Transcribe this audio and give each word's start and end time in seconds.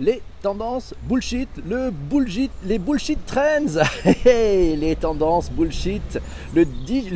les 0.00 0.22
tendances 0.40 0.94
bullshit, 1.02 1.48
le 1.68 1.90
bullshit, 1.90 2.50
les 2.64 2.78
bullshit 2.78 3.18
trends, 3.26 3.82
les 4.24 4.96
tendances 4.98 5.50
bullshit, 5.50 6.18
le, 6.54 6.64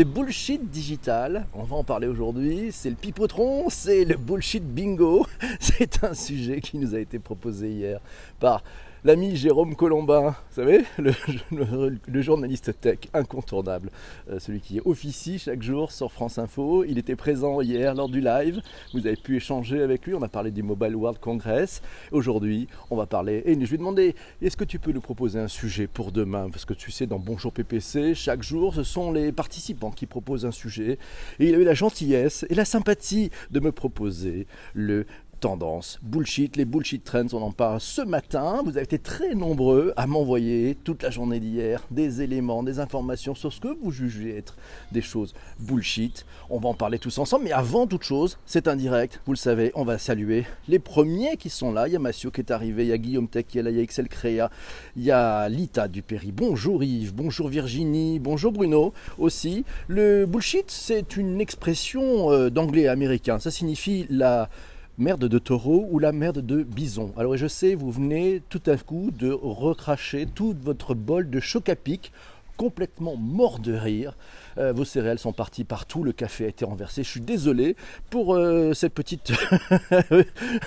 bullshit 0.04 0.70
digital. 0.70 1.46
On 1.54 1.62
va 1.64 1.76
en 1.76 1.84
parler 1.84 2.06
aujourd'hui. 2.06 2.68
C'est 2.72 2.90
le 2.90 2.96
pipotron, 2.96 3.70
c'est 3.70 4.04
le 4.04 4.16
bullshit 4.16 4.62
bingo. 4.62 5.26
C'est 5.60 6.04
un 6.04 6.12
sujet 6.12 6.60
qui 6.60 6.76
nous 6.76 6.94
a 6.94 6.98
été 6.98 7.18
proposé 7.18 7.70
hier 7.70 8.00
par 8.38 8.62
l'ami 9.04 9.36
Jérôme 9.36 9.76
Colombin, 9.76 10.30
vous 10.30 10.54
savez, 10.54 10.82
le, 10.98 12.22
journaliste 12.22 12.80
tech 12.80 13.00
incontournable, 13.12 13.90
euh, 14.30 14.38
celui 14.38 14.60
qui 14.60 14.80
officie 14.82 15.38
chaque 15.38 15.62
jour 15.62 15.92
sur 15.92 16.10
France 16.10 16.38
Info. 16.38 16.84
Il 16.84 16.96
était 16.96 17.14
présent 17.14 17.60
hier 17.60 17.94
lors 17.94 18.08
du 18.08 18.22
live. 18.22 18.62
Vous 18.94 19.06
avez 19.06 19.16
pu 19.16 19.36
échanger 19.36 19.82
avec 19.82 20.06
lui. 20.06 20.14
On 20.14 20.22
a 20.22 20.28
parlé 20.28 20.50
du 20.50 20.62
Mobile 20.62 20.96
World 20.96 21.18
Congress. 21.20 21.82
Aujourd'hui, 22.12 22.66
on 22.90 22.96
va 22.96 23.04
parler. 23.04 23.42
Et 23.44 23.52
je 23.52 23.58
lui 23.58 23.74
ai 23.74 23.78
demandé 23.78 24.14
est-ce 24.40 24.56
que 24.56 24.64
tu 24.64 24.78
peux 24.78 24.92
nous 24.92 25.02
proposer 25.02 25.38
un 25.38 25.48
sujet 25.48 25.86
pour 25.86 26.10
demain? 26.10 26.48
Parce 26.50 26.64
que 26.64 26.74
tu 26.74 26.90
sais, 26.90 27.06
dans 27.06 27.18
Bonjour 27.18 27.52
PPC, 27.52 28.14
chaque 28.14 28.42
jour, 28.42 28.74
ce 28.74 28.84
sont 28.84 29.12
les 29.12 29.32
participants 29.32 29.90
qui 29.90 30.06
proposent 30.06 30.46
un 30.46 30.50
sujet. 30.50 30.98
Et 31.38 31.48
il 31.48 31.54
a 31.54 31.58
eu 31.58 31.64
la 31.64 31.74
gentillesse 31.74 32.46
et 32.48 32.54
la 32.54 32.64
sympathie 32.64 33.30
de 33.50 33.60
me 33.60 33.70
proposer 33.70 34.46
le 34.72 35.04
tendance, 35.44 35.98
bullshit, 36.00 36.56
les 36.56 36.64
bullshit 36.64 37.04
trends, 37.04 37.26
on 37.34 37.42
en 37.42 37.52
parle 37.52 37.78
ce 37.78 38.00
matin. 38.00 38.62
Vous 38.64 38.78
avez 38.78 38.84
été 38.84 38.98
très 38.98 39.34
nombreux 39.34 39.92
à 39.94 40.06
m'envoyer 40.06 40.74
toute 40.84 41.02
la 41.02 41.10
journée 41.10 41.38
d'hier 41.38 41.82
des 41.90 42.22
éléments, 42.22 42.62
des 42.62 42.80
informations 42.80 43.34
sur 43.34 43.52
ce 43.52 43.60
que 43.60 43.68
vous 43.68 43.90
jugez 43.90 44.38
être 44.38 44.56
des 44.90 45.02
choses 45.02 45.34
bullshit. 45.58 46.24
On 46.48 46.60
va 46.60 46.70
en 46.70 46.74
parler 46.74 46.98
tous 46.98 47.18
ensemble, 47.18 47.44
mais 47.44 47.52
avant 47.52 47.86
toute 47.86 48.04
chose, 48.04 48.38
c'est 48.46 48.68
un 48.68 48.76
direct, 48.76 49.20
vous 49.26 49.34
le 49.34 49.36
savez, 49.36 49.70
on 49.74 49.84
va 49.84 49.98
saluer 49.98 50.46
les 50.66 50.78
premiers 50.78 51.36
qui 51.36 51.50
sont 51.50 51.72
là. 51.72 51.88
Il 51.88 51.92
y 51.92 51.96
a 51.96 51.98
Massio 51.98 52.30
qui 52.30 52.40
est 52.40 52.50
arrivé, 52.50 52.84
il 52.84 52.88
y 52.88 52.92
a 52.92 52.96
Guillaume 52.96 53.28
Tech 53.28 53.44
qui 53.46 53.58
est 53.58 53.62
là, 53.62 53.68
il 53.68 53.76
y 53.76 53.80
a 53.80 53.82
Excel 53.82 54.08
Créa, 54.08 54.50
il 54.96 55.04
y 55.04 55.10
a 55.10 55.50
Lita 55.50 55.88
Dupéry. 55.88 56.32
Bonjour 56.32 56.82
Yves, 56.82 57.14
bonjour 57.14 57.48
Virginie, 57.48 58.18
bonjour 58.18 58.50
Bruno 58.50 58.94
aussi. 59.18 59.66
Le 59.88 60.24
bullshit, 60.24 60.70
c'est 60.70 61.18
une 61.18 61.42
expression 61.42 62.32
euh, 62.32 62.48
d'anglais 62.48 62.88
américain. 62.88 63.38
Ça 63.38 63.50
signifie 63.50 64.06
la 64.08 64.48
merde 64.96 65.26
de 65.26 65.38
taureau 65.38 65.88
ou 65.90 65.98
la 65.98 66.12
merde 66.12 66.44
de 66.44 66.62
bison. 66.62 67.12
Alors 67.16 67.36
je 67.36 67.46
sais, 67.46 67.74
vous 67.74 67.90
venez 67.90 68.42
tout 68.48 68.62
à 68.66 68.76
coup 68.76 69.10
de 69.18 69.30
recracher 69.30 70.26
tout 70.26 70.54
votre 70.62 70.94
bol 70.94 71.28
de 71.28 71.40
choc 71.40 71.68
à 71.68 71.76
pic 71.76 72.12
complètement 72.56 73.16
mort 73.16 73.58
de 73.58 73.72
rire. 73.72 74.16
Euh, 74.58 74.72
vos 74.72 74.84
céréales 74.84 75.18
sont 75.18 75.32
parties 75.32 75.64
partout, 75.64 76.04
le 76.04 76.12
café 76.12 76.44
a 76.44 76.48
été 76.48 76.64
renversé. 76.64 77.02
Je 77.02 77.08
suis 77.08 77.20
désolé 77.20 77.76
pour 78.10 78.34
euh, 78.34 78.72
cette, 78.72 78.94
petite 78.94 79.32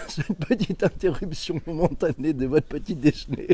cette 0.07 0.37
petite 0.47 0.83
interruption 0.83 1.61
momentanée 1.65 2.33
de 2.33 2.45
votre 2.45 2.67
petit 2.67 2.95
déjeuner. 2.95 3.47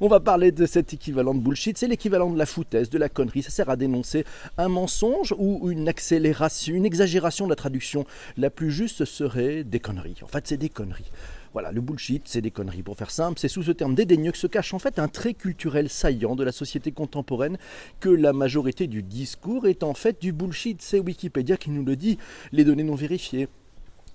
On 0.00 0.08
va 0.08 0.20
parler 0.20 0.52
de 0.52 0.66
cet 0.66 0.92
équivalent 0.94 1.34
de 1.34 1.40
bullshit. 1.40 1.76
C'est 1.76 1.88
l'équivalent 1.88 2.30
de 2.30 2.38
la 2.38 2.46
foutaise, 2.46 2.88
de 2.88 2.98
la 2.98 3.08
connerie. 3.08 3.42
Ça 3.42 3.50
sert 3.50 3.68
à 3.68 3.76
dénoncer 3.76 4.24
un 4.56 4.68
mensonge 4.68 5.34
ou 5.38 5.70
une 5.70 5.88
accélération, 5.88 6.74
une 6.74 6.86
exagération 6.86 7.44
de 7.44 7.50
la 7.50 7.56
traduction. 7.56 8.06
La 8.38 8.50
plus 8.50 8.70
juste 8.70 9.04
serait 9.04 9.64
des 9.64 9.80
conneries. 9.80 10.16
En 10.22 10.28
fait, 10.28 10.46
c'est 10.46 10.56
des 10.56 10.70
conneries. 10.70 11.10
Voilà, 11.54 11.70
le 11.70 11.80
bullshit, 11.80 12.22
c'est 12.26 12.40
des 12.40 12.50
conneries. 12.50 12.82
Pour 12.82 12.96
faire 12.96 13.12
simple, 13.12 13.38
c'est 13.38 13.46
sous 13.46 13.62
ce 13.62 13.70
terme 13.70 13.94
dédaigneux 13.94 14.32
que 14.32 14.38
se 14.38 14.48
cache 14.48 14.74
en 14.74 14.80
fait 14.80 14.98
un 14.98 15.06
trait 15.06 15.34
culturel 15.34 15.88
saillant 15.88 16.34
de 16.34 16.42
la 16.42 16.50
société 16.50 16.90
contemporaine 16.90 17.58
que 18.00 18.08
la 18.08 18.32
majorité 18.32 18.88
du 18.88 19.04
discours 19.04 19.68
est 19.68 19.84
en 19.84 19.94
fait 19.94 20.20
du 20.20 20.32
bullshit. 20.32 20.82
C'est 20.82 20.98
Wikipédia 20.98 21.56
qui 21.56 21.70
nous 21.70 21.84
le 21.84 21.94
dit. 21.94 22.18
Les 22.50 22.64
données 22.64 22.82
non 22.82 22.96
vérifiées, 22.96 23.46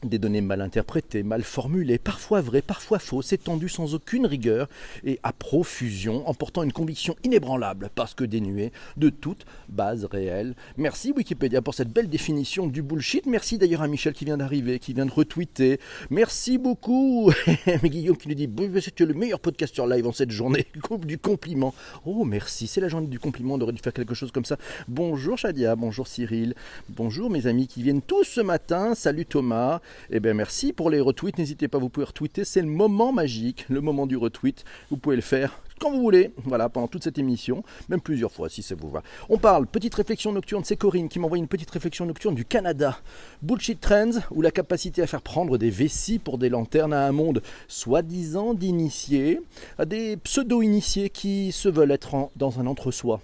des 0.04 0.20
données 0.20 0.42
mal 0.42 0.62
interprétées, 0.62 1.24
mal 1.24 1.44
formulées, 1.44 1.98
parfois 1.98 2.42
vraies, 2.42 2.62
parfois 2.62 3.00
fausses, 3.00 3.34
étendues 3.34 3.70
sans 3.70 3.94
aucune 3.96 4.26
rigueur 4.26 4.70
et 5.04 5.20
à 5.24 5.34
profusion, 5.34 6.28
emportant 6.28 6.64
une 6.64 6.72
conviction 6.72 7.16
inébranlable 7.24 7.90
parce 7.96 8.14
que 8.14 8.24
dénuée 8.24 8.72
de 8.98 9.10
toute 9.10 9.46
base 9.68 10.06
réelle. 10.06 10.56
Merci 10.78 11.12
Wikipédia 11.12 11.62
pour 11.62 11.74
cette 11.74 11.90
belle 11.90 12.10
définition 12.10 12.68
du 12.68 12.82
bullshit. 12.82 13.26
Merci 13.26 13.58
d'ailleurs 13.58 13.82
à 13.82 13.88
Michel 13.88 14.14
qui 14.14 14.26
vient 14.26 14.38
d'arriver, 14.38 14.80
qui 14.80 14.94
vient 14.94 15.06
de 15.06 15.12
retweeter. 15.12 15.80
Merci 16.10 16.58
beaucoup. 16.58 17.32
Guillaume 17.84 18.18
qui 18.18 18.30
nous 18.30 18.36
dit 18.36 18.50
c'est 18.82 19.00
le 19.02 19.14
meilleur 19.14 19.40
podcasteur 19.40 19.88
live 19.88 20.08
en 20.08 20.12
cette 20.12 20.32
journée? 20.32 20.68
Du 21.00 21.18
compliment. 21.18 21.74
Oh 22.06 22.26
merci, 22.26 22.68
c'est 22.68 22.82
la 22.82 22.90
journée 22.90 23.08
du 23.08 23.20
compliment, 23.20 23.56
on 23.56 23.62
aurait 23.62 23.72
dû 23.72 23.82
faire 23.82 23.94
quelque 23.94 24.14
chose 24.14 24.32
comme 24.32 24.44
ça. 24.44 24.58
Bonjour 24.88 25.38
Shadia, 25.38 25.76
bonjour 25.76 26.08
Cyril, 26.08 26.56
bonjour 26.90 27.30
mes 27.30 27.48
amis 27.48 27.68
qui 27.68 27.82
viennent 27.84 28.02
tous 28.02 28.24
ce 28.24 28.42
matin. 28.42 28.96
Salut 28.96 29.26
Thomas. 29.26 29.82
Eh 30.10 30.20
bien 30.20 30.34
merci 30.34 30.74
pour 30.74 30.90
les 30.90 31.00
retweets, 31.00 31.38
n'hésitez 31.38 31.68
pas, 31.68 31.78
vous 31.78 31.90
pouvez 31.90 32.06
retweeter, 32.06 32.46
c'est 32.46 32.62
le 32.62 32.68
moment 32.68 33.12
magique, 33.12 33.66
le 33.70 33.82
moment 33.82 34.08
du 34.08 34.18
retweet, 34.18 34.64
vous 34.90 34.98
pouvez 34.98 35.16
le 35.16 35.22
faire 35.22 35.60
quand 35.80 35.92
vous 35.92 36.02
voulez, 36.02 36.34
voilà, 36.44 36.68
pendant 36.68 36.90
toute 36.90 37.06
cette 37.06 37.18
émission, 37.18 37.64
même 37.88 38.02
plusieurs 38.02 38.34
fois 38.34 38.50
si 38.50 38.62
ça 38.62 38.76
vous 38.76 38.90
va. 38.90 39.02
On 39.30 39.38
parle, 39.38 39.66
petite 39.66 39.96
réflexion 39.96 40.34
nocturne, 40.34 40.64
c'est 40.66 40.76
Corinne 40.76 41.08
qui 41.08 41.20
m'envoie 41.20 41.38
une 41.38 41.48
petite 41.48 41.72
réflexion 41.72 42.06
nocturne 42.06 42.36
du 42.36 42.44
Canada. 42.44 43.00
Bullshit 43.42 43.80
Trends, 43.80 44.20
ou 44.32 44.42
la 44.42 44.52
capacité 44.52 45.02
à 45.02 45.08
faire 45.08 45.22
prendre 45.22 45.58
des 45.58 45.70
vessies 45.70 46.20
pour 46.20 46.38
des 46.38 46.50
lanternes 46.50 46.94
à 46.94 47.08
un 47.08 47.14
monde 47.14 47.42
soi-disant 47.70 48.54
d'initiés, 48.54 49.40
à 49.78 49.86
des 49.86 50.18
pseudo-initiés 50.18 51.10
qui 51.10 51.54
se 51.54 51.70
veulent 51.70 51.92
être 51.92 52.30
dans 52.36 52.60
un 52.60 52.68
entre-soi. 52.68 53.22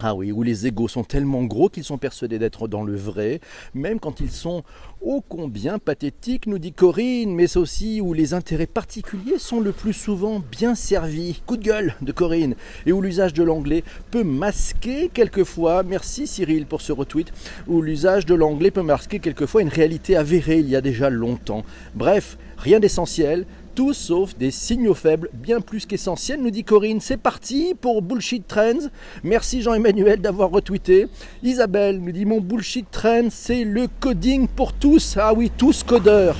Ah 0.00 0.14
oui, 0.14 0.30
où 0.30 0.44
les 0.44 0.68
égaux 0.68 0.86
sont 0.86 1.02
tellement 1.02 1.42
gros 1.42 1.68
qu'ils 1.68 1.82
sont 1.82 1.98
persuadés 1.98 2.38
d'être 2.38 2.68
dans 2.68 2.84
le 2.84 2.94
vrai, 2.94 3.40
même 3.74 3.98
quand 3.98 4.20
ils 4.20 4.30
sont 4.30 4.62
ô 5.00 5.24
combien 5.28 5.80
pathétiques, 5.80 6.46
nous 6.46 6.60
dit 6.60 6.72
Corinne, 6.72 7.34
mais 7.34 7.56
aussi 7.56 8.00
où 8.00 8.12
les 8.12 8.32
intérêts 8.32 8.68
particuliers 8.68 9.38
sont 9.38 9.58
le 9.58 9.72
plus 9.72 9.92
souvent 9.92 10.38
bien 10.38 10.76
servis. 10.76 11.42
Coup 11.46 11.56
de 11.56 11.64
gueule 11.64 11.94
de 12.00 12.12
Corinne, 12.12 12.54
et 12.86 12.92
où 12.92 13.02
l'usage 13.02 13.34
de 13.34 13.42
l'anglais 13.42 13.82
peut 14.12 14.22
masquer 14.22 15.10
quelquefois, 15.12 15.82
merci 15.82 16.28
Cyril 16.28 16.66
pour 16.66 16.80
ce 16.80 16.92
retweet, 16.92 17.32
où 17.66 17.82
l'usage 17.82 18.24
de 18.24 18.36
l'anglais 18.36 18.70
peut 18.70 18.82
masquer 18.82 19.18
quelquefois 19.18 19.62
une 19.62 19.68
réalité 19.68 20.14
avérée 20.14 20.60
il 20.60 20.68
y 20.68 20.76
a 20.76 20.80
déjà 20.80 21.10
longtemps. 21.10 21.64
Bref, 21.96 22.38
rien 22.56 22.78
d'essentiel, 22.78 23.46
tout 23.78 23.94
sauf 23.94 24.36
des 24.36 24.50
signaux 24.50 24.92
faibles, 24.92 25.30
bien 25.32 25.60
plus 25.60 25.86
qu'essentiels, 25.86 26.42
nous 26.42 26.50
dit 26.50 26.64
Corinne. 26.64 26.98
C'est 27.00 27.16
parti 27.16 27.76
pour 27.80 28.02
Bullshit 28.02 28.44
Trends. 28.44 28.88
Merci 29.22 29.62
Jean-Emmanuel 29.62 30.20
d'avoir 30.20 30.50
retweeté. 30.50 31.06
Isabelle 31.44 32.00
nous 32.00 32.10
dit 32.10 32.24
Mon 32.24 32.40
Bullshit 32.40 32.90
Trends, 32.90 33.28
c'est 33.30 33.62
le 33.62 33.86
coding 34.00 34.48
pour 34.48 34.72
tous. 34.72 35.16
Ah 35.16 35.32
oui, 35.32 35.52
tous 35.56 35.84
codeurs. 35.84 36.34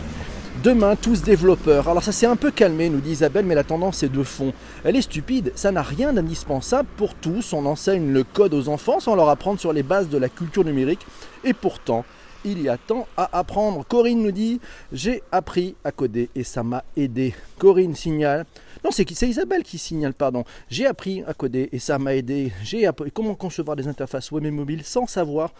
Demain, 0.65 0.97
tous 0.97 1.23
développeurs. 1.23 1.89
Alors 1.89 2.03
ça 2.03 2.11
s'est 2.11 2.27
un 2.27 2.35
peu 2.35 2.51
calmé, 2.51 2.91
nous 2.91 3.01
dit 3.01 3.13
Isabelle, 3.13 3.47
mais 3.47 3.55
la 3.55 3.63
tendance 3.63 4.03
est 4.03 4.09
de 4.09 4.25
fond. 4.25 4.53
Elle 4.83 4.97
est 4.97 5.03
stupide, 5.03 5.53
ça 5.55 5.71
n'a 5.71 5.83
rien 5.83 6.13
d'indispensable 6.13 6.89
pour 6.97 7.15
tous. 7.15 7.53
On 7.53 7.67
enseigne 7.67 8.13
le 8.13 8.25
code 8.25 8.53
aux 8.53 8.69
enfants 8.69 8.99
sans 8.99 9.15
leur 9.15 9.29
apprendre 9.29 9.61
sur 9.61 9.73
les 9.73 9.85
bases 9.85 10.09
de 10.09 10.19
la 10.19 10.29
culture 10.29 10.65
numérique. 10.65 11.07
Et 11.45 11.53
pourtant, 11.53 12.05
il 12.45 12.63
y 12.63 12.69
a 12.69 12.77
tant 12.77 13.07
à 13.17 13.39
apprendre. 13.39 13.85
Corinne 13.87 14.23
nous 14.23 14.33
dit 14.33 14.61
J'ai 14.93 15.23
appris 15.33 15.75
à 15.85 15.93
coder 15.93 16.29
et 16.35 16.45
ça 16.45 16.63
m'a 16.63 16.85
aidé. 16.97 17.35
Corinne 17.59 17.95
signale 17.95 18.47
Non, 18.85 18.91
c'est 18.91 19.11
Isabelle 19.23 19.63
qui 19.63 19.79
signale, 19.79 20.15
pardon. 20.15 20.45
J'ai 20.71 20.87
appris 20.87 21.23
à 21.27 21.35
coder 21.35 21.69
et 21.73 21.79
ça 21.79 21.99
m'a 21.99 22.15
aidé. 22.15 22.53
J'ai 22.63 22.87
appris 22.87 23.11
comment 23.11 23.35
concevoir 23.35 23.77
des 23.77 23.89
interfaces 23.89 24.31
web 24.31 24.45
et 24.45 24.51
mobiles 24.51 24.85
sans 24.85 25.07
savoir 25.07 25.53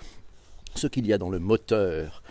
ce 0.75 0.87
qu'il 0.87 1.07
y 1.07 1.13
a 1.13 1.19
dans 1.19 1.31
le 1.31 1.39
moteur. 1.39 2.23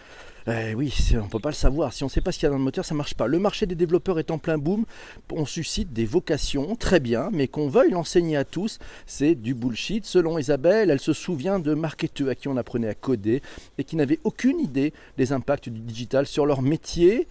Eh 0.49 0.73
oui, 0.75 0.93
on 1.15 1.25
ne 1.25 1.29
peut 1.29 1.39
pas 1.39 1.49
le 1.49 1.55
savoir. 1.55 1.91
Si 1.91 2.03
on 2.03 2.05
ne 2.05 2.11
sait 2.11 2.21
pas 2.21 2.31
ce 2.31 2.39
qu'il 2.39 2.45
y 2.45 2.47
a 2.47 2.51
dans 2.51 2.57
le 2.57 2.63
moteur, 2.63 2.85
ça 2.85 2.93
ne 2.93 2.97
marche 2.97 3.15
pas. 3.15 3.27
Le 3.27 3.37
marché 3.37 3.65
des 3.65 3.75
développeurs 3.75 4.17
est 4.17 4.31
en 4.31 4.37
plein 4.37 4.57
boom. 4.57 4.85
On 5.33 5.45
suscite 5.45 5.91
des 5.91 6.05
vocations, 6.05 6.77
très 6.77 7.01
bien, 7.01 7.29
mais 7.33 7.49
qu'on 7.49 7.67
veuille 7.67 7.91
l'enseigner 7.91 8.37
à 8.37 8.45
tous, 8.45 8.79
c'est 9.05 9.35
du 9.35 9.53
bullshit. 9.53 10.05
Selon 10.05 10.37
Isabelle, 10.37 10.89
elle 10.89 11.01
se 11.01 11.11
souvient 11.11 11.59
de 11.59 11.73
marketeurs 11.73 12.29
à 12.29 12.35
qui 12.35 12.47
on 12.47 12.55
apprenait 12.55 12.87
à 12.87 12.93
coder 12.93 13.41
et 13.77 13.83
qui 13.83 13.97
n'avaient 13.97 14.19
aucune 14.23 14.61
idée 14.61 14.93
des 15.17 15.33
impacts 15.33 15.67
du 15.67 15.81
digital 15.81 16.25
sur 16.25 16.45
leur 16.45 16.61
métier. 16.61 17.27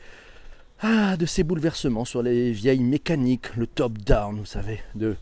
Ah, 0.83 1.17
de 1.17 1.25
ces 1.25 1.43
bouleversements 1.43 2.05
sur 2.05 2.23
les 2.23 2.53
vieilles 2.53 2.83
mécaniques, 2.85 3.57
le 3.57 3.67
top-down, 3.67 4.37
vous 4.39 4.45
savez, 4.45 4.81
de 4.95 5.17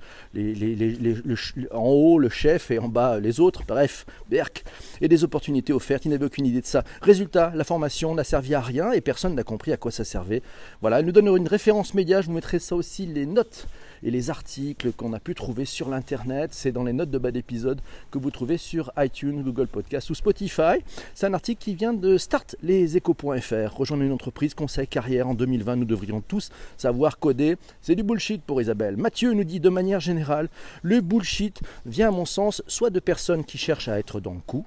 en 1.70 1.86
haut 1.86 2.18
le 2.18 2.28
chef 2.28 2.72
et 2.72 2.80
en 2.80 2.88
bas 2.88 3.20
les 3.20 3.38
autres, 3.38 3.62
bref, 3.64 4.04
Berk, 4.28 4.64
et 5.00 5.06
des 5.06 5.22
opportunités 5.22 5.72
offertes, 5.72 6.06
il 6.06 6.10
n'avait 6.10 6.24
aucune 6.24 6.46
idée 6.46 6.60
de 6.60 6.66
ça. 6.66 6.82
Résultat, 7.02 7.52
la 7.54 7.62
formation 7.62 8.16
n'a 8.16 8.24
servi 8.24 8.56
à 8.56 8.60
rien 8.60 8.90
et 8.90 9.00
personne 9.00 9.36
n'a 9.36 9.44
compris 9.44 9.72
à 9.72 9.76
quoi 9.76 9.92
ça 9.92 10.02
servait. 10.02 10.42
Voilà, 10.80 10.98
elle 10.98 11.06
nous 11.06 11.12
donne 11.12 11.28
une 11.28 11.46
référence 11.46 11.94
média, 11.94 12.20
je 12.20 12.26
vous 12.26 12.32
mettrai 12.32 12.58
ça 12.58 12.74
aussi, 12.74 13.06
les 13.06 13.24
notes 13.24 13.68
et 14.04 14.10
les 14.10 14.30
articles 14.30 14.92
qu'on 14.92 15.12
a 15.12 15.18
pu 15.18 15.34
trouver 15.34 15.64
sur 15.64 15.88
l'internet. 15.88 16.50
C'est 16.52 16.70
dans 16.70 16.84
les 16.84 16.92
notes 16.92 17.10
de 17.10 17.18
bas 17.18 17.30
d'épisode 17.30 17.80
que 18.10 18.18
vous 18.18 18.30
trouvez 18.30 18.58
sur 18.58 18.92
iTunes, 18.98 19.42
Google 19.42 19.66
Podcast 19.66 20.10
ou 20.10 20.14
Spotify. 20.14 20.84
C'est 21.14 21.26
un 21.26 21.34
article 21.34 21.62
qui 21.62 21.74
vient 21.74 21.94
de 21.94 22.18
startleséchos.fr. 22.18 23.76
Rejoindre 23.76 24.02
une 24.04 24.12
entreprise 24.12 24.54
conseil 24.54 24.86
carrière 24.86 25.28
en 25.28 25.34
2020, 25.34 25.76
nous 25.76 25.84
devrions 25.84 26.20
tous 26.20 26.50
savoir 26.76 27.18
coder. 27.18 27.56
C'est 27.80 27.94
du 27.94 28.02
bullshit 28.02 28.42
pour 28.42 28.60
Isabelle. 28.60 28.96
Mathieu 28.96 29.32
nous 29.32 29.44
dit 29.44 29.60
de 29.60 29.68
manière 29.68 30.00
générale, 30.00 30.48
le 30.82 31.00
bullshit 31.00 31.60
vient 31.86 32.08
à 32.08 32.12
mon 32.12 32.26
sens 32.26 32.62
soit 32.66 32.90
de 32.90 33.00
personnes 33.00 33.44
qui 33.44 33.58
cherchent 33.58 33.88
à 33.88 33.98
être 33.98 34.20
dans 34.20 34.34
le 34.34 34.40
coup, 34.40 34.66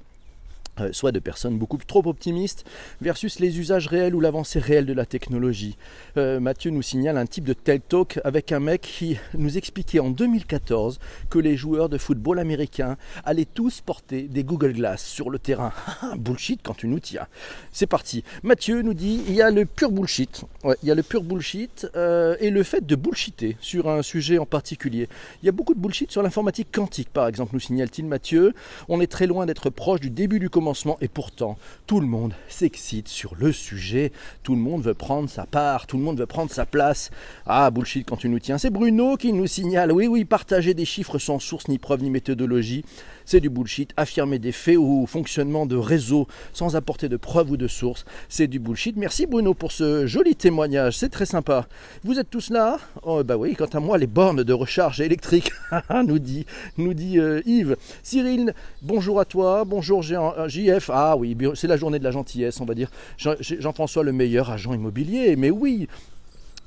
soit 0.92 1.12
de 1.12 1.20
personnes 1.20 1.58
beaucoup 1.58 1.78
trop 1.78 2.06
optimistes, 2.06 2.66
versus 3.02 3.40
les 3.40 3.60
usages 3.60 3.88
réels 3.88 4.16
ou 4.16 4.20
l'avancée 4.20 4.60
réelle 4.60 4.86
de 4.86 4.94
la 4.94 5.06
technologie. 5.06 5.78
Euh, 6.18 6.40
Mathieu 6.40 6.72
nous 6.72 6.82
signale 6.82 7.18
un 7.18 7.26
type 7.26 7.44
de 7.44 7.54
tel 7.54 7.82
talk 7.82 8.20
avec 8.24 8.52
un 8.52 8.60
mec 8.60 8.82
qui 8.82 9.18
nous 9.34 9.58
expliquait 9.58 10.00
en 10.00 10.10
2014 10.10 11.00
que 11.30 11.40
les 11.40 11.58
joueurs 11.58 11.90
de 11.90 11.98
football 11.98 12.40
américains 12.40 12.98
allaient 13.26 13.46
tous 13.46 13.82
porter 13.82 14.24
des 14.24 14.44
Google 14.44 14.74
Glass 14.74 15.04
sur 15.04 15.30
le 15.30 15.40
terrain. 15.40 15.72
bullshit 16.18 16.60
quand 16.64 16.76
tu 16.76 16.88
nous 16.88 17.00
tiens. 17.00 17.28
C'est 17.72 17.88
parti. 17.88 18.24
Mathieu 18.44 18.82
nous 18.82 18.94
dit 18.94 19.22
il 19.28 19.34
y 19.34 19.42
a 19.42 19.50
le 19.52 19.66
pur 19.66 19.92
bullshit. 19.92 20.46
il 20.84 20.88
y 20.88 20.92
a 20.92 20.96
le 20.96 21.04
pur 21.04 21.24
bullshit 21.24 21.88
euh, 21.96 22.36
et 22.40 22.50
le 22.50 22.64
fait 22.64 22.86
de 22.86 22.96
bullshiter 22.96 23.58
sur 23.62 23.90
un 23.90 24.02
sujet 24.02 24.38
en 24.38 24.46
particulier. 24.46 25.10
Il 25.42 25.46
y 25.46 25.50
a 25.50 25.52
beaucoup 25.52 25.74
de 25.74 25.80
bullshit 25.80 26.12
sur 26.12 26.22
l'informatique 26.22 26.70
quantique, 26.72 27.10
par 27.10 27.28
exemple, 27.28 27.52
nous 27.54 27.60
signale-t-il 27.60 28.08
Mathieu. 28.08 28.54
On 28.88 29.02
est 29.02 29.12
très 29.12 29.28
loin 29.28 29.46
d'être 29.46 29.70
proche 29.70 30.00
du 30.00 30.10
début 30.10 30.40
du 30.40 30.50
commencement 30.50 30.67
et 31.02 31.08
pourtant 31.08 31.58
tout 31.86 32.02
le 32.02 32.08
monde 32.08 32.34
s'excite 32.50 33.08
sur 33.08 33.36
le 33.36 33.54
sujet, 33.54 34.12
tout 34.44 34.54
le 34.54 34.62
monde 34.62 34.82
veut 34.82 34.94
prendre 34.94 35.30
sa 35.30 35.46
part, 35.46 35.88
tout 35.88 35.98
le 35.98 36.04
monde 36.04 36.20
veut 36.20 36.26
prendre 36.26 36.52
sa 36.52 36.66
place. 36.66 37.10
Ah 37.46 37.72
bullshit 37.72 38.06
quand 38.06 38.18
tu 38.18 38.28
nous 38.28 38.40
tiens, 38.40 38.58
c'est 38.58 38.70
Bruno 38.70 39.16
qui 39.16 39.32
nous 39.32 39.48
signale, 39.48 39.94
oui 39.94 40.08
oui, 40.08 40.26
partager 40.26 40.74
des 40.74 40.84
chiffres 40.84 41.20
sans 41.20 41.40
source 41.40 41.70
ni 41.70 41.78
preuve 41.78 42.04
ni 42.04 42.10
méthodologie, 42.10 42.84
c'est 43.24 43.40
du 43.40 43.50
bullshit, 43.50 43.94
affirmer 43.96 44.40
des 44.40 44.52
faits 44.52 44.78
ou 44.78 45.06
fonctionnement 45.08 45.66
de 45.66 45.78
réseau 45.78 46.28
sans 46.52 46.76
apporter 46.76 47.08
de 47.08 47.18
preuves 47.18 47.52
ou 47.52 47.58
de 47.58 47.68
sources, 47.68 48.04
c'est 48.28 48.48
du 48.48 48.60
bullshit. 48.60 48.98
Merci 48.98 49.26
Bruno 49.26 49.54
pour 49.54 49.72
ce 49.72 50.06
joli 50.06 50.36
témoignage, 50.36 50.98
c'est 50.98 51.10
très 51.10 51.26
sympa. 51.26 51.68
Vous 52.04 52.20
êtes 52.20 52.30
tous 52.30 52.50
là? 52.50 52.78
Oh 53.04 53.24
bah 53.24 53.38
oui, 53.38 53.56
quant 53.56 53.66
à 53.66 53.80
moi 53.80 53.98
les 53.98 54.08
bornes 54.08 54.44
de 54.44 54.54
recharge 54.54 55.00
électrique, 55.00 55.52
nous 56.06 56.20
dit, 56.20 56.46
nous 56.78 56.94
dit 56.94 57.20
euh, 57.20 57.42
Yves. 57.46 57.78
Cyril, 58.04 58.54
bonjour 58.82 59.22
à 59.22 59.26
toi, 59.26 59.64
bonjour 59.64 60.02
Jean, 60.02 60.34
JF, 60.58 60.90
ah 60.94 61.16
oui, 61.16 61.38
c'est 61.56 61.68
la 61.68 61.78
journée 61.78 62.00
de 62.00 62.04
la 62.04 62.12
gentillesse, 62.12 62.60
on 62.62 62.66
va 62.66 62.74
dire. 62.74 62.90
Jean-François, 63.18 64.04
le 64.04 64.12
meilleur 64.12 64.50
agent 64.50 64.74
immobilier, 64.74 65.36
mais 65.36 65.52
oui, 65.52 65.88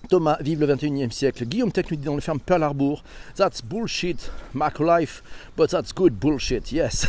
Thomas, 0.09 0.39
vive 0.41 0.61
le 0.61 0.75
21e 0.75 1.11
siècle. 1.11 1.45
Guillaume 1.45 1.71
Tech 1.71 1.87
nous 1.91 1.97
dit 1.97 2.05
dans 2.05 2.15
le 2.15 2.21
ferme 2.21 2.41
Pearl 2.41 2.63
Harbor 2.63 3.05
That's 3.37 3.63
bullshit, 3.63 4.31
Life, 4.55 5.23
but 5.57 5.71
that's 5.71 5.93
good 5.93 6.15
bullshit, 6.15 6.73
yes. 6.73 7.07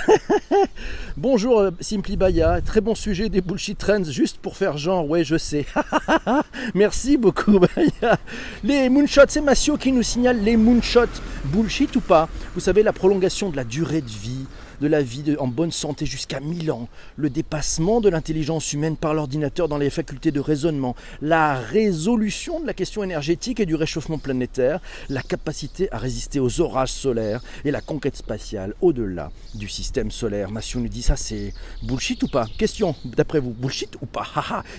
Bonjour 1.18 1.60
euh, 1.60 1.72
Simply 1.80 2.18
Baya, 2.18 2.62
très 2.62 2.82
bon 2.82 2.94
sujet 2.94 3.30
des 3.30 3.42
bullshit 3.42 3.78
trends, 3.78 4.04
juste 4.04 4.38
pour 4.38 4.58
faire 4.58 4.78
genre, 4.78 5.10
ouais, 5.10 5.24
je 5.24 5.38
sais. 5.38 5.66
Merci 6.76 7.18
beaucoup 7.18 7.60
Baya. 7.60 8.20
Les 8.64 8.90
moonshots, 8.90 9.22
c'est 9.30 9.42
Massio 9.42 9.78
qui 9.78 9.92
nous 9.92 10.04
signale 10.04 10.44
les 10.44 10.58
moonshots. 10.58 11.22
Bullshit 11.46 11.96
ou 11.96 12.02
pas 12.02 12.30
Vous 12.54 12.60
savez, 12.60 12.84
la 12.84 12.94
prolongation 12.94 13.50
de 13.50 13.56
la 13.56 13.64
durée 13.64 14.02
de 14.02 14.10
vie 14.10 14.46
de 14.82 14.88
la 14.88 15.02
vie 15.02 15.36
en 15.40 15.48
bonne 15.48 15.72
santé 15.72 16.06
jusqu'à 16.06 16.40
1000 16.40 16.72
ans, 16.72 16.90
le 17.16 17.30
dépassement 17.30 18.02
de 18.02 18.10
l'intelligence 18.10 18.74
humaine 18.74 18.98
par 18.98 19.14
l'ordinateur 19.14 19.68
dans 19.68 19.78
les 19.78 19.92
facultés 19.92 20.32
de 20.32 20.40
raisonnement, 20.40 20.96
la 21.22 21.60
résolution 21.60 22.60
de 22.60 22.66
la 22.66 22.74
question 22.74 23.04
énergétique 23.04 23.60
et 23.60 23.68
du 23.68 23.76
réchauffement 23.76 24.18
planétaire, 24.18 24.82
la 25.10 25.22
capacité 25.22 25.88
à 25.94 26.00
résister 26.00 26.40
aux 26.40 26.62
orages 26.62 26.92
solaires 26.92 27.42
et 27.64 27.72
la 27.72 27.80
conquête 27.80 28.18
spatiale 28.18 28.74
au-delà 28.82 29.32
du 29.54 29.70
système 29.70 30.10
solaire. 30.10 30.50
Massio 30.50 30.80
nous 30.80 30.90
dit 30.90 31.04
ça 31.04 31.16
c'est 31.16 31.54
bullshit 31.84 32.24
ou 32.24 32.28
pas? 32.28 32.48
Question 32.58 32.96
d'après 33.06 33.40
vous, 33.40 33.52
bullshit 33.52 33.96
ou 34.02 34.08
pas? 34.08 34.26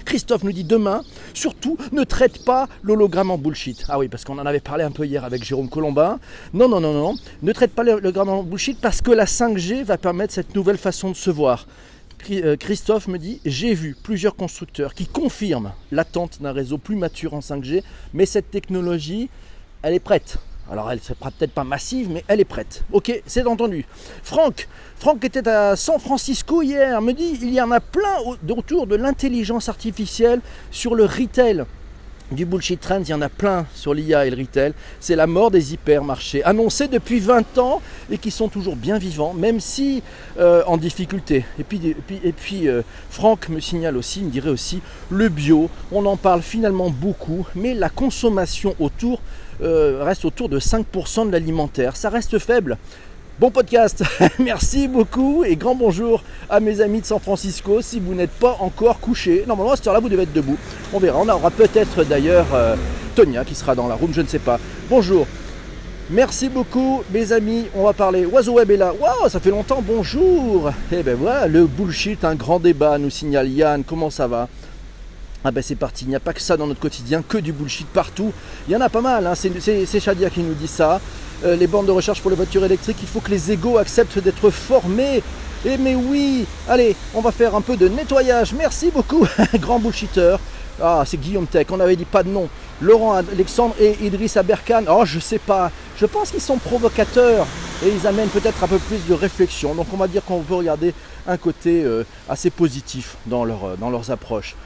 Christophe 0.05 0.43
nous 0.43 0.53
dit 0.53 0.65
demain, 0.65 1.03
surtout 1.33 1.79
ne 1.93 2.03
traite 2.03 2.45
pas 2.45 2.69
l'hologramme 2.83 3.31
en 3.31 3.39
bullshit. 3.39 3.85
Ah 3.89 3.99
oui, 3.99 4.09
parce 4.09 4.25
qu'on 4.25 4.39
en 4.39 4.47
avait 4.47 4.61
parlé 4.61 4.83
un 4.83 4.91
peu 4.91 5.07
hier 5.07 5.25
avec 5.25 5.45
Jérôme 5.45 5.69
Colombin. 5.69 6.19
Non, 6.55 6.69
non, 6.69 6.81
non, 6.81 6.93
non, 6.93 7.15
ne 7.43 7.53
traite 7.53 7.73
pas 7.73 7.85
l'hologramme 7.85 8.31
en 8.31 8.43
bullshit 8.43 8.81
parce 8.81 9.01
que 9.01 9.13
la 9.13 9.27
5G 9.27 9.85
va 9.85 9.92
permettre 9.99 10.33
cette 10.33 10.55
nouvelle 10.55 10.79
façon 10.79 11.11
de 11.11 11.17
se 11.17 11.31
voir. 11.31 11.67
Euh, 12.31 12.57
Christophe 12.57 13.09
me 13.09 13.19
dit 13.19 13.41
J'ai 13.45 13.75
vu 13.75 13.97
plusieurs 14.01 14.37
constructeurs 14.37 14.95
qui 14.95 15.07
confirment 15.07 15.73
l'attente 15.91 16.41
d'un 16.41 16.53
réseau 16.53 16.79
plus 16.79 16.97
mature 16.97 17.35
en 17.35 17.41
5G, 17.41 17.83
mais 18.15 18.27
cette 18.27 18.51
technologie, 18.51 19.29
elle 19.83 19.95
est 19.95 20.01
prête. 20.01 20.39
Alors 20.71 20.91
elle 20.91 20.99
ne 20.99 21.03
sera 21.03 21.31
peut-être 21.31 21.53
pas 21.53 21.65
massive, 21.65 22.09
mais 22.09 22.25
elle 22.29 22.41
est 22.41 22.45
prête. 22.45 22.85
Ok, 22.93 23.23
c'est 23.27 23.45
entendu. 23.47 23.85
Franck, 24.23 24.69
Franck 24.97 25.25
était 25.25 25.47
à 25.49 25.75
San 25.75 25.99
Francisco 25.99 26.63
hier, 26.63 27.03
me 27.03 27.13
dit 27.13 27.39
il 27.43 27.53
y 27.53 27.61
en 27.61 27.71
a 27.73 27.81
plein 27.81 28.17
autour 28.49 28.87
de 28.87 28.95
l'intelligence 28.95 29.69
artificielle 29.69 30.41
sur 30.71 30.95
le 30.95 31.05
retail 31.05 31.65
du 32.33 32.45
bullshit 32.45 32.81
trend, 32.81 33.01
il 33.01 33.09
y 33.09 33.15
en 33.15 33.23
a 33.23 33.29
plein 33.29 33.67
sur 33.75 33.95
l'IA 33.95 34.27
et 34.27 34.31
le 34.31 34.37
retail. 34.37 34.73
C'est 35.01 35.17
la 35.17 35.27
mort 35.27 35.51
des 35.51 35.75
hypermarchés, 35.75 36.43
annoncés 36.45 36.89
depuis 36.89 37.21
20 37.21 37.59
ans 37.59 37.81
et 38.11 38.19
qui 38.19 38.31
sont 38.31 38.49
toujours 38.49 38.77
bien 38.77 38.99
vivants, 38.99 39.35
même 39.35 39.61
si 39.61 40.03
euh, 40.39 40.63
en 40.67 40.77
difficulté. 40.77 41.45
Et 41.59 41.65
puis, 41.65 41.95
et 42.25 42.69
euh, 42.69 42.83
Franck 43.11 43.49
me 43.49 43.61
signale 43.61 43.97
aussi, 43.97 44.21
il 44.21 44.27
me 44.27 44.31
dirait 44.31 44.51
aussi, 44.51 44.81
le 45.11 45.29
bio, 45.29 45.69
on 45.91 46.05
en 46.07 46.17
parle 46.17 46.43
finalement 46.43 46.91
beaucoup, 46.91 47.47
mais 47.55 47.75
la 47.75 47.89
consommation 47.89 48.75
autour 48.79 49.21
euh, 49.63 50.03
reste 50.03 50.25
autour 50.25 50.49
de 50.49 50.59
5% 50.59 51.27
de 51.27 51.33
l'alimentaire. 51.33 51.97
Ça 51.97 52.09
reste 52.09 52.39
faible. 52.39 52.79
Bon 53.43 53.51
podcast, 53.51 54.05
merci 54.39 54.87
beaucoup 54.87 55.43
et 55.43 55.57
grand 55.57 55.75
bonjour 55.75 56.23
à 56.49 56.61
mes 56.61 56.81
amis 56.81 57.01
de 57.01 57.07
San 57.07 57.19
Francisco 57.19 57.83
si 57.83 57.99
vous 57.99 58.15
n'êtes 58.15 58.31
pas 58.31 58.57
encore 58.61 59.01
couché. 59.01 59.43
Normalement 59.49 59.73
à 59.73 59.77
cette 59.77 59.85
heure-là 59.89 59.99
vous 59.99 60.09
devez 60.09 60.23
être 60.23 60.33
debout. 60.33 60.57
On 60.93 61.01
verra, 61.01 61.19
on 61.19 61.29
aura 61.29 61.51
peut-être 61.51 62.05
d'ailleurs 62.05 62.47
euh, 62.55 62.77
Tonia 63.17 63.45
qui 63.45 63.57
sera 63.57 63.75
dans 63.75 63.89
la 63.89 63.97
room, 63.97 64.15
je 64.15 64.21
ne 64.21 64.29
sais 64.29 64.39
pas. 64.39 64.61
Bonjour, 64.89 65.27
merci 66.09 66.51
beaucoup 66.51 67.03
mes 67.13 67.33
amis, 67.33 67.67
on 67.75 67.83
va 67.83 67.93
parler. 67.93 68.27
Oiseau 68.27 68.53
Web 68.53 68.71
est 68.71 68.77
là, 68.77 68.93
waouh 68.95 69.29
ça 69.29 69.41
fait 69.41 69.51
longtemps, 69.51 69.83
bonjour 69.85 70.71
Eh 70.93 71.03
ben 71.03 71.17
voilà, 71.17 71.49
le 71.49 71.67
bullshit, 71.67 72.25
un 72.25 72.37
grand 72.37 72.61
débat 72.61 72.97
nous 72.99 73.11
signale 73.11 73.49
Yann, 73.49 73.83
comment 73.83 74.11
ça 74.11 74.29
va? 74.29 74.49
Ah 75.45 75.51
ben 75.51 75.65
c'est 75.65 75.75
parti, 75.75 76.05
il 76.05 76.11
n'y 76.11 76.15
a 76.15 76.21
pas 76.21 76.33
que 76.33 76.41
ça 76.41 76.57
dans 76.57 76.69
notre 76.69 76.79
quotidien, 76.79 77.25
que 77.29 77.39
du 77.39 77.53
bullshit 77.53 77.89
partout. 77.89 78.33
Il 78.69 78.73
y 78.73 78.77
en 78.77 78.81
a 78.81 78.89
pas 78.89 79.01
mal, 79.01 79.27
hein. 79.27 79.35
c'est 79.35 79.99
Shadia 79.99 80.31
qui 80.31 80.43
nous 80.43 80.55
dit 80.55 80.69
ça. 80.69 81.01
Euh, 81.45 81.57
les 81.57 81.67
bornes 81.67 81.87
de 81.87 81.93
recherche 81.93 82.21
pour 82.21 82.31
les 82.31 82.37
voitures 82.37 82.65
électriques, 82.65 82.99
il 83.03 83.09
faut 83.09 83.21
que 83.21 83.31
les 83.31 83.51
égaux 83.51 83.79
acceptent 83.79 84.19
d'être 84.19 84.51
formés. 84.51 85.23
Et 85.65 85.77
mais 85.77 85.95
oui, 85.95 86.45
allez, 86.69 86.97
on 87.15 87.21
va 87.21 87.33
faire 87.33 87.55
un 87.55 87.61
peu 87.61 87.77
de 87.77 87.89
nettoyage. 87.89 88.53
Merci 88.53 88.91
beaucoup, 88.91 89.27
grand 89.55 89.79
bullshitter. 89.79 90.37
Ah, 90.81 91.05
c'est 91.07 91.21
Guillaume 91.21 91.47
Tech, 91.47 91.67
on 91.71 91.81
avait 91.81 91.97
dit 91.97 92.05
pas 92.05 92.23
de 92.23 92.29
nom. 92.29 92.49
Laurent 92.81 93.15
Alexandre 93.15 93.75
et 93.79 93.97
Idriss 94.03 94.37
Aberkan. 94.37 94.85
Oh, 94.89 95.05
je 95.05 95.19
sais 95.21 95.39
pas. 95.39 95.71
Je 95.97 96.07
pense 96.07 96.31
qu'ils 96.31 96.41
sont 96.41 96.59
provocateurs 96.59 97.47
et 97.85 97.89
ils 97.89 98.07
amènent 98.07 98.29
peut-être 98.29 98.65
un 98.65 98.69
peu 98.69 98.79
plus 98.79 99.07
de 99.07 99.15
réflexion. 99.15 99.75
Donc 99.75 99.87
on 99.93 99.97
va 99.97 100.09
dire 100.09 100.25
qu'on 100.25 100.41
peut 100.41 100.55
regarder 100.55 100.95
un 101.27 101.37
côté 101.37 101.85
euh, 101.85 102.05
assez 102.29 102.51
positif 102.51 103.17
dans, 103.27 103.47
euh, 103.47 103.77
dans 103.79 103.91
leurs 103.91 104.11
approches. 104.11 104.57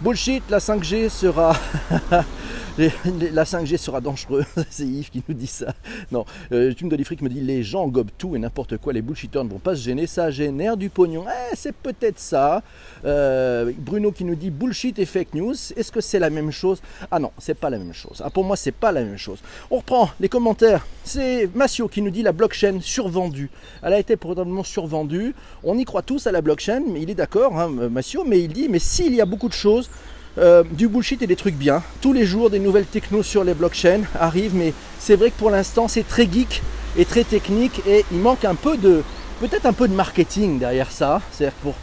Bullshit, 0.00 0.42
la 0.50 0.58
5G 0.58 1.08
sera 1.08 1.56
la 2.78 3.44
5G 3.44 3.76
sera 3.78 4.00
dangereuse. 4.00 4.44
C'est 4.70 4.84
Yves 4.84 5.10
qui 5.10 5.22
nous 5.26 5.34
dit 5.34 5.46
ça. 5.46 5.74
Non, 6.12 6.24
euh, 6.52 6.72
Jim 6.76 6.88
Dolifric 6.88 7.22
me 7.22 7.28
dit 7.28 7.40
les 7.40 7.62
gens 7.62 7.86
gobent 7.88 8.10
tout 8.18 8.36
et 8.36 8.38
n'importe 8.38 8.76
quoi. 8.76 8.92
Les 8.92 9.02
bullshitters 9.02 9.44
ne 9.44 9.48
vont 9.48 9.58
pas 9.58 9.74
se 9.74 9.82
gêner. 9.82 10.06
Ça 10.06 10.30
génère 10.30 10.76
du 10.76 10.90
pognon. 10.90 11.24
Eh, 11.26 11.56
c'est 11.56 11.74
peut-être 11.74 12.18
ça. 12.18 12.62
Euh, 13.04 13.72
Bruno 13.78 14.12
qui 14.12 14.24
nous 14.24 14.34
dit 14.34 14.50
bullshit 14.50 14.98
et 14.98 15.06
fake 15.06 15.34
news. 15.34 15.54
Est-ce 15.76 15.90
que 15.90 16.00
c'est 16.00 16.18
la 16.18 16.30
même 16.30 16.50
chose? 16.50 16.82
Ah 17.10 17.18
non, 17.18 17.32
c'est 17.38 17.54
pas 17.54 17.70
la 17.70 17.78
même 17.78 17.94
chose. 17.94 18.22
Ah, 18.24 18.30
pour 18.30 18.44
moi, 18.44 18.56
c'est 18.56 18.72
pas 18.72 18.92
la 18.92 19.02
même 19.02 19.18
chose. 19.18 19.38
On 19.70 19.78
reprend 19.78 20.10
les 20.20 20.28
commentaires. 20.28 20.86
C'est 21.04 21.48
Massio 21.54 21.88
qui 21.88 22.02
nous 22.02 22.10
dit 22.10 22.22
la 22.22 22.32
blockchain 22.32 22.80
survendue. 22.80 23.50
Elle 23.82 23.94
a 23.94 23.98
été 23.98 24.16
probablement 24.16 24.64
survendue. 24.64 25.34
On 25.64 25.78
y 25.78 25.84
croit 25.84 26.02
tous 26.02 26.26
à 26.26 26.32
la 26.32 26.42
blockchain, 26.42 26.82
mais 26.86 27.02
il 27.02 27.10
est 27.10 27.14
d'accord, 27.14 27.58
hein, 27.58 27.68
Massio, 27.90 28.24
mais 28.24 28.40
il 28.40 28.52
dit 28.52 28.68
mais 28.68 28.78
s'il 28.78 29.14
y 29.14 29.20
a 29.20 29.26
beaucoup 29.26 29.48
de 29.48 29.54
choses 29.54 29.88
euh, 30.38 30.64
du 30.70 30.88
bullshit 30.88 31.22
et 31.22 31.26
des 31.26 31.36
trucs 31.36 31.54
bien. 31.54 31.82
Tous 32.00 32.12
les 32.12 32.26
jours, 32.26 32.50
des 32.50 32.58
nouvelles 32.58 32.86
technos 32.86 33.22
sur 33.22 33.44
les 33.44 33.54
blockchains 33.54 34.02
arrivent, 34.18 34.54
mais 34.54 34.74
c'est 34.98 35.16
vrai 35.16 35.30
que 35.30 35.38
pour 35.38 35.50
l'instant, 35.50 35.88
c'est 35.88 36.06
très 36.06 36.30
geek 36.30 36.62
et 36.98 37.04
très 37.04 37.24
technique 37.24 37.80
et 37.86 38.04
il 38.12 38.18
manque 38.18 38.44
un 38.44 38.54
peu 38.54 38.76
de, 38.76 39.02
peut-être 39.40 39.66
un 39.66 39.72
peu 39.72 39.88
de 39.88 39.94
marketing 39.94 40.58
derrière 40.58 40.90
ça, 40.90 41.22
c'est-à-dire 41.32 41.56
pour 41.62 41.74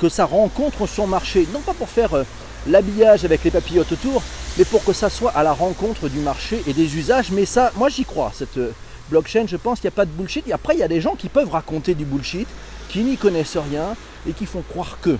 que 0.00 0.08
ça 0.08 0.24
rencontre 0.24 0.86
son 0.86 1.06
marché, 1.06 1.46
non 1.52 1.60
pas 1.60 1.74
pour 1.74 1.88
faire 1.88 2.14
euh, 2.14 2.24
l'habillage 2.68 3.24
avec 3.24 3.44
les 3.44 3.50
papillotes 3.50 3.92
autour, 3.92 4.22
mais 4.58 4.64
pour 4.64 4.84
que 4.84 4.92
ça 4.92 5.08
soit 5.08 5.30
à 5.30 5.42
la 5.42 5.52
rencontre 5.52 6.08
du 6.08 6.18
marché 6.18 6.62
et 6.66 6.72
des 6.72 6.96
usages. 6.96 7.30
Mais 7.30 7.46
ça, 7.46 7.72
moi 7.76 7.88
j'y 7.88 8.04
crois, 8.04 8.32
cette 8.34 8.58
euh, 8.58 8.72
blockchain, 9.10 9.46
je 9.46 9.56
pense 9.56 9.80
qu'il 9.80 9.88
n'y 9.88 9.94
a 9.94 9.96
pas 9.96 10.06
de 10.06 10.10
bullshit. 10.10 10.46
Et 10.48 10.52
après, 10.52 10.74
il 10.74 10.80
y 10.80 10.82
a 10.82 10.88
des 10.88 11.00
gens 11.00 11.14
qui 11.14 11.28
peuvent 11.28 11.50
raconter 11.50 11.94
du 11.94 12.04
bullshit, 12.04 12.48
qui 12.88 13.00
n'y 13.00 13.16
connaissent 13.16 13.56
rien 13.56 13.96
et 14.28 14.32
qui 14.32 14.46
font 14.46 14.62
croire 14.68 14.98
que 15.00 15.16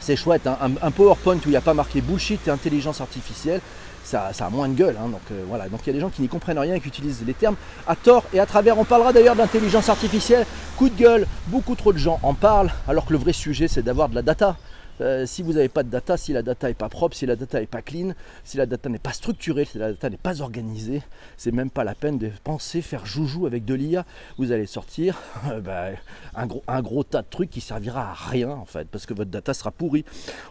c'est 0.00 0.16
chouette. 0.16 0.46
Hein. 0.46 0.58
Un, 0.82 0.90
PowerPoint 0.90 1.36
où 1.36 1.46
il 1.46 1.50
n'y 1.50 1.56
a 1.56 1.60
pas 1.60 1.74
marqué 1.74 2.00
bullshit 2.00 2.46
et 2.46 2.50
intelligence 2.50 3.00
artificielle, 3.00 3.60
ça, 4.04 4.30
a 4.38 4.50
moins 4.50 4.68
de 4.68 4.74
gueule. 4.74 4.96
Hein. 4.98 5.10
Euh, 5.32 5.44
voilà, 5.48 5.68
donc 5.68 5.80
il 5.84 5.88
y 5.88 5.90
a 5.90 5.92
des 5.92 6.00
gens 6.00 6.08
qui 6.08 6.22
n'y 6.22 6.28
comprennent 6.28 6.58
rien 6.58 6.74
et 6.74 6.80
qui 6.80 6.88
utilisent 6.88 7.22
les 7.26 7.34
termes 7.34 7.56
à 7.86 7.96
tort 7.96 8.24
et 8.32 8.40
à 8.40 8.46
travers. 8.46 8.78
On 8.78 8.84
parlera 8.84 9.12
d'ailleurs 9.12 9.36
d'intelligence 9.36 9.88
artificielle. 9.88 10.46
Coup 10.76 10.88
de 10.88 10.96
gueule, 10.96 11.26
beaucoup 11.48 11.74
trop 11.74 11.92
de 11.92 11.98
gens 11.98 12.18
en 12.22 12.34
parlent, 12.34 12.70
alors 12.86 13.04
que 13.04 13.12
le 13.12 13.18
vrai 13.18 13.32
sujet 13.32 13.68
c'est 13.68 13.82
d'avoir 13.82 14.08
de 14.08 14.14
la 14.14 14.22
data. 14.22 14.56
Euh, 15.00 15.26
si 15.26 15.42
vous 15.42 15.52
n'avez 15.52 15.68
pas 15.68 15.82
de 15.82 15.90
data, 15.90 16.16
si 16.16 16.32
la 16.32 16.42
data 16.42 16.68
n'est 16.68 16.74
pas 16.74 16.88
propre, 16.88 17.16
si 17.16 17.26
la 17.26 17.36
data 17.36 17.60
n'est 17.60 17.66
pas 17.66 17.82
clean, 17.82 18.12
si 18.44 18.56
la 18.56 18.66
data 18.66 18.88
n'est 18.88 18.98
pas 18.98 19.12
structurée, 19.12 19.64
si 19.64 19.78
la 19.78 19.92
data 19.92 20.10
n'est 20.10 20.16
pas 20.16 20.40
organisée, 20.42 21.02
c'est 21.36 21.52
même 21.52 21.70
pas 21.70 21.84
la 21.84 21.94
peine 21.94 22.18
de 22.18 22.30
penser 22.44 22.82
faire 22.82 23.06
joujou 23.06 23.46
avec 23.46 23.64
de 23.64 23.74
l'IA. 23.74 24.04
Vous 24.38 24.52
allez 24.52 24.66
sortir 24.66 25.18
euh, 25.50 25.60
bah, 25.60 25.90
un, 26.34 26.46
gros, 26.46 26.62
un 26.66 26.82
tas 27.08 27.22
de 27.22 27.26
trucs 27.30 27.50
qui 27.50 27.60
servira 27.60 28.10
à 28.10 28.14
rien 28.14 28.50
en 28.50 28.64
fait, 28.64 28.88
parce 28.88 29.06
que 29.06 29.14
votre 29.14 29.30
data 29.30 29.54
sera 29.54 29.70
pourrie. 29.70 30.04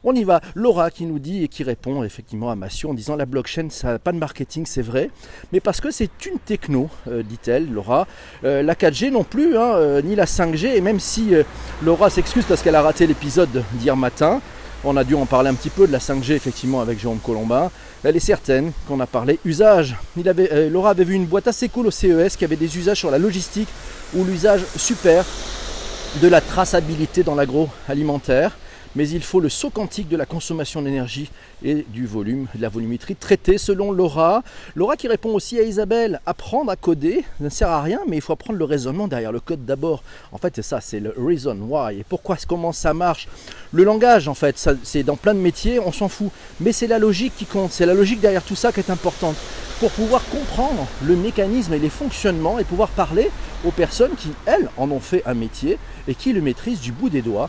On 0.04 0.14
y 0.16 0.24
va. 0.24 0.42
Laura 0.56 0.92
qui 0.92 1.06
nous 1.06 1.20
dit 1.20 1.44
et 1.44 1.48
qui 1.48 1.64
répond 1.64 2.04
effectivement 2.04 2.50
à 2.50 2.56
Massio 2.56 2.90
en 2.90 2.94
disant 2.94 3.16
la 3.16 3.26
blockchain, 3.26 3.70
ça 3.70 3.94
n'a 3.94 4.00
pas 4.00 4.12
de 4.12 4.18
marketing, 4.18 4.66
c'est 4.66 4.82
vrai, 4.82 5.10
mais 5.52 5.60
parce 5.60 5.82
que 5.82 5.92
c'est 5.92 6.26
une 6.26 6.40
techno, 6.40 6.90
euh, 7.08 7.24
dit-elle, 7.24 7.72
Laura. 7.72 8.08
la 8.44 8.74
4G 8.76 9.12
non 9.12 9.24
plus, 9.24 9.58
hein, 9.58 10.02
ni 10.04 10.16
la 10.16 10.26
5G, 10.26 10.76
et 10.76 10.82
même 10.82 11.00
si 11.00 11.32
Laura 11.84 12.10
s'excuse 12.10 12.46
parce 12.46 12.62
qu'elle 12.62 12.76
a 12.76 12.82
raté 12.82 13.08
l'épisode 13.08 13.64
d'hier 13.74 13.98
matin, 13.98 14.37
on 14.88 14.96
a 14.96 15.04
dû 15.04 15.16
en 15.16 15.26
parler 15.26 15.50
un 15.50 15.54
petit 15.54 15.70
peu 15.70 15.86
de 15.86 15.92
la 15.92 16.00
5G 16.00 16.32
effectivement 16.32 16.80
avec 16.80 17.00
Jérôme 17.00 17.20
Colombin. 17.20 17.70
Elle 18.04 18.16
est 18.16 18.22
certaine 18.22 18.72
qu'on 18.88 19.00
a 19.02 19.06
parlé 19.06 19.38
usage. 19.44 19.98
Euh, 20.18 20.70
Laura 20.70 20.92
avait 20.92 21.04
vu 21.04 21.14
une 21.14 21.26
boîte 21.26 21.48
assez 21.48 21.68
cool 21.68 21.88
au 21.88 21.92
CES 21.92 22.38
qui 22.38 22.46
avait 22.46 22.56
des 22.56 22.78
usages 22.78 22.98
sur 22.98 23.12
la 23.12 23.18
logistique 23.18 23.68
ou 24.16 24.24
l'usage 24.24 24.62
super 24.78 25.26
de 26.22 26.28
la 26.30 26.40
traçabilité 26.40 27.24
dans 27.24 27.36
l'agroalimentaire 27.36 28.58
mais 28.98 29.08
il 29.10 29.22
faut 29.22 29.40
le 29.40 29.48
saut 29.48 29.70
quantique 29.70 30.10
de 30.10 30.18
la 30.18 30.26
consommation 30.26 30.82
d'énergie 30.82 31.30
et 31.64 31.86
du 31.90 32.08
volume, 32.08 32.48
de 32.56 32.62
la 32.64 32.68
volumétrie 32.68 33.16
traitée 33.16 33.60
selon 33.60 33.92
Laura. 33.92 34.42
Laura 34.76 34.96
qui 34.98 35.08
répond 35.08 35.30
aussi 35.30 35.60
à 35.60 35.62
Isabelle, 35.62 36.20
apprendre 36.26 36.72
à 36.72 36.76
coder 36.76 37.24
ne 37.40 37.48
sert 37.48 37.70
à 37.70 37.84
rien, 37.84 38.00
mais 38.08 38.18
il 38.18 38.22
faut 38.22 38.34
apprendre 38.34 38.58
le 38.58 38.66
raisonnement 38.66 39.08
derrière 39.08 39.32
le 39.32 39.40
code 39.40 39.66
d'abord. 39.66 40.02
En 40.32 40.40
fait, 40.40 40.56
c'est 40.56 40.64
ça, 40.64 40.82
c'est 40.82 41.00
le 41.00 41.14
reason 41.16 41.56
why. 41.62 42.00
Et 42.00 42.06
pourquoi, 42.10 42.38
comment 42.48 42.72
ça 42.72 42.96
marche? 42.96 43.28
Le 43.72 43.84
langage, 43.84 44.28
en 44.28 44.34
fait, 44.34 44.68
c'est 44.82 45.04
dans 45.04 45.16
plein 45.16 45.36
de 45.36 45.40
métiers, 45.40 45.80
on 45.80 45.92
s'en 45.92 46.10
fout. 46.10 46.32
Mais 46.60 46.72
c'est 46.72 46.88
la 46.88 46.98
logique 46.98 47.34
qui 47.38 47.46
compte, 47.46 47.72
c'est 47.72 47.86
la 47.86 47.94
logique 47.94 48.20
derrière 48.20 48.44
tout 48.44 48.56
ça 48.56 48.72
qui 48.72 48.80
est 48.80 48.90
importante. 48.90 49.36
Pour 49.80 49.92
pouvoir 49.92 50.24
comprendre 50.30 50.88
le 51.04 51.16
mécanisme 51.16 51.72
et 51.76 51.80
les 51.80 51.92
fonctionnements 51.92 52.58
et 52.58 52.64
pouvoir 52.64 52.90
parler 52.90 53.30
aux 53.64 53.70
personnes 53.70 54.16
qui, 54.18 54.30
elles, 54.48 54.72
en 54.76 54.90
ont 54.90 55.00
fait 55.00 55.22
un 55.28 55.36
métier 55.36 55.78
et 56.08 56.16
qui 56.16 56.34
le 56.34 56.42
maîtrisent 56.42 56.82
du 56.82 56.92
bout 56.92 57.12
des 57.12 57.22
doigts. 57.22 57.48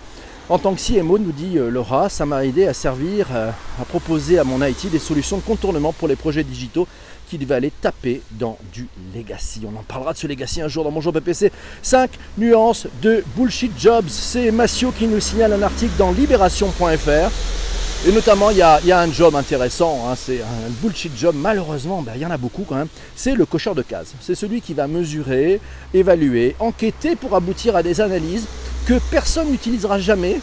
En 0.51 0.59
tant 0.59 0.75
que 0.75 0.81
CMO, 0.81 1.19
nous 1.19 1.33
dit 1.33 1.59
euh, 1.59 1.69
Laura, 1.69 2.09
ça 2.09 2.25
m'a 2.25 2.47
aidé 2.47 2.67
à 2.67 2.73
servir, 2.73 3.27
euh, 3.35 3.51
à 3.79 3.85
proposer 3.85 4.39
à 4.39 4.45
mon 4.45 4.65
IT 4.65 4.91
des 4.91 4.99
solutions 4.99 5.37
de 5.37 5.43
contournement 5.43 5.93
pour 5.93 6.09
les 6.09 6.17
projets 6.17 6.43
digitaux 6.43 6.89
qui 7.29 7.37
devaient 7.37 7.57
aller 7.57 7.71
taper 7.71 8.23
dans 8.31 8.57
du 8.73 8.89
legacy. 9.15 9.61
On 9.67 9.79
en 9.79 9.83
parlera 9.83 10.15
de 10.15 10.19
ce 10.19 10.27
legacy 10.27 10.63
un 10.63 10.69
jour 10.69 10.85
dans 10.85 10.91
mon 10.91 11.03
jour 11.03 11.13
PPC. 11.13 11.53
5 11.83 12.11
nuances 12.39 12.87
de 13.03 13.23
bullshit 13.37 13.79
jobs. 13.79 14.07
C'est 14.09 14.51
Massio 14.51 14.91
qui 14.91 15.07
nous 15.07 15.21
signale 15.21 15.53
un 15.53 15.61
article 15.61 15.93
dans 15.99 16.13
libération.fr. 16.13 17.31
Et 18.07 18.13
notamment, 18.13 18.49
il 18.49 18.57
y, 18.57 18.63
a, 18.63 19.01
un 19.01 19.13
job 19.13 19.35
intéressant, 19.35 20.07
hein, 20.09 20.15
c'est 20.17 20.41
un 20.41 20.71
bullshit 20.81 21.11
job, 21.19 21.35
malheureusement, 21.37 22.01
ben, 22.01 22.13
il 22.15 22.23
y 22.23 22.27
en 22.27 22.31
a 22.31 22.37
beaucoup 22.37 22.65
quand 22.67 22.77
même, 22.77 22.87
c'est 23.17 23.35
le 23.35 23.45
cocheur 23.45 23.75
de 23.75 23.83
cases. 23.83 24.15
C'est 24.21 24.37
celui 24.37 24.61
qui 24.61 24.73
va 24.73 24.87
mesurer, 24.87 25.61
évaluer, 25.93 26.55
enquêter 26.61 27.17
pour 27.17 27.35
aboutir 27.35 27.75
à 27.75 27.83
des 27.83 28.01
analyses 28.01 28.47
que 28.89 28.99
personne 29.11 29.51
n'utilisera 29.51 29.99
jamais. 29.99 30.41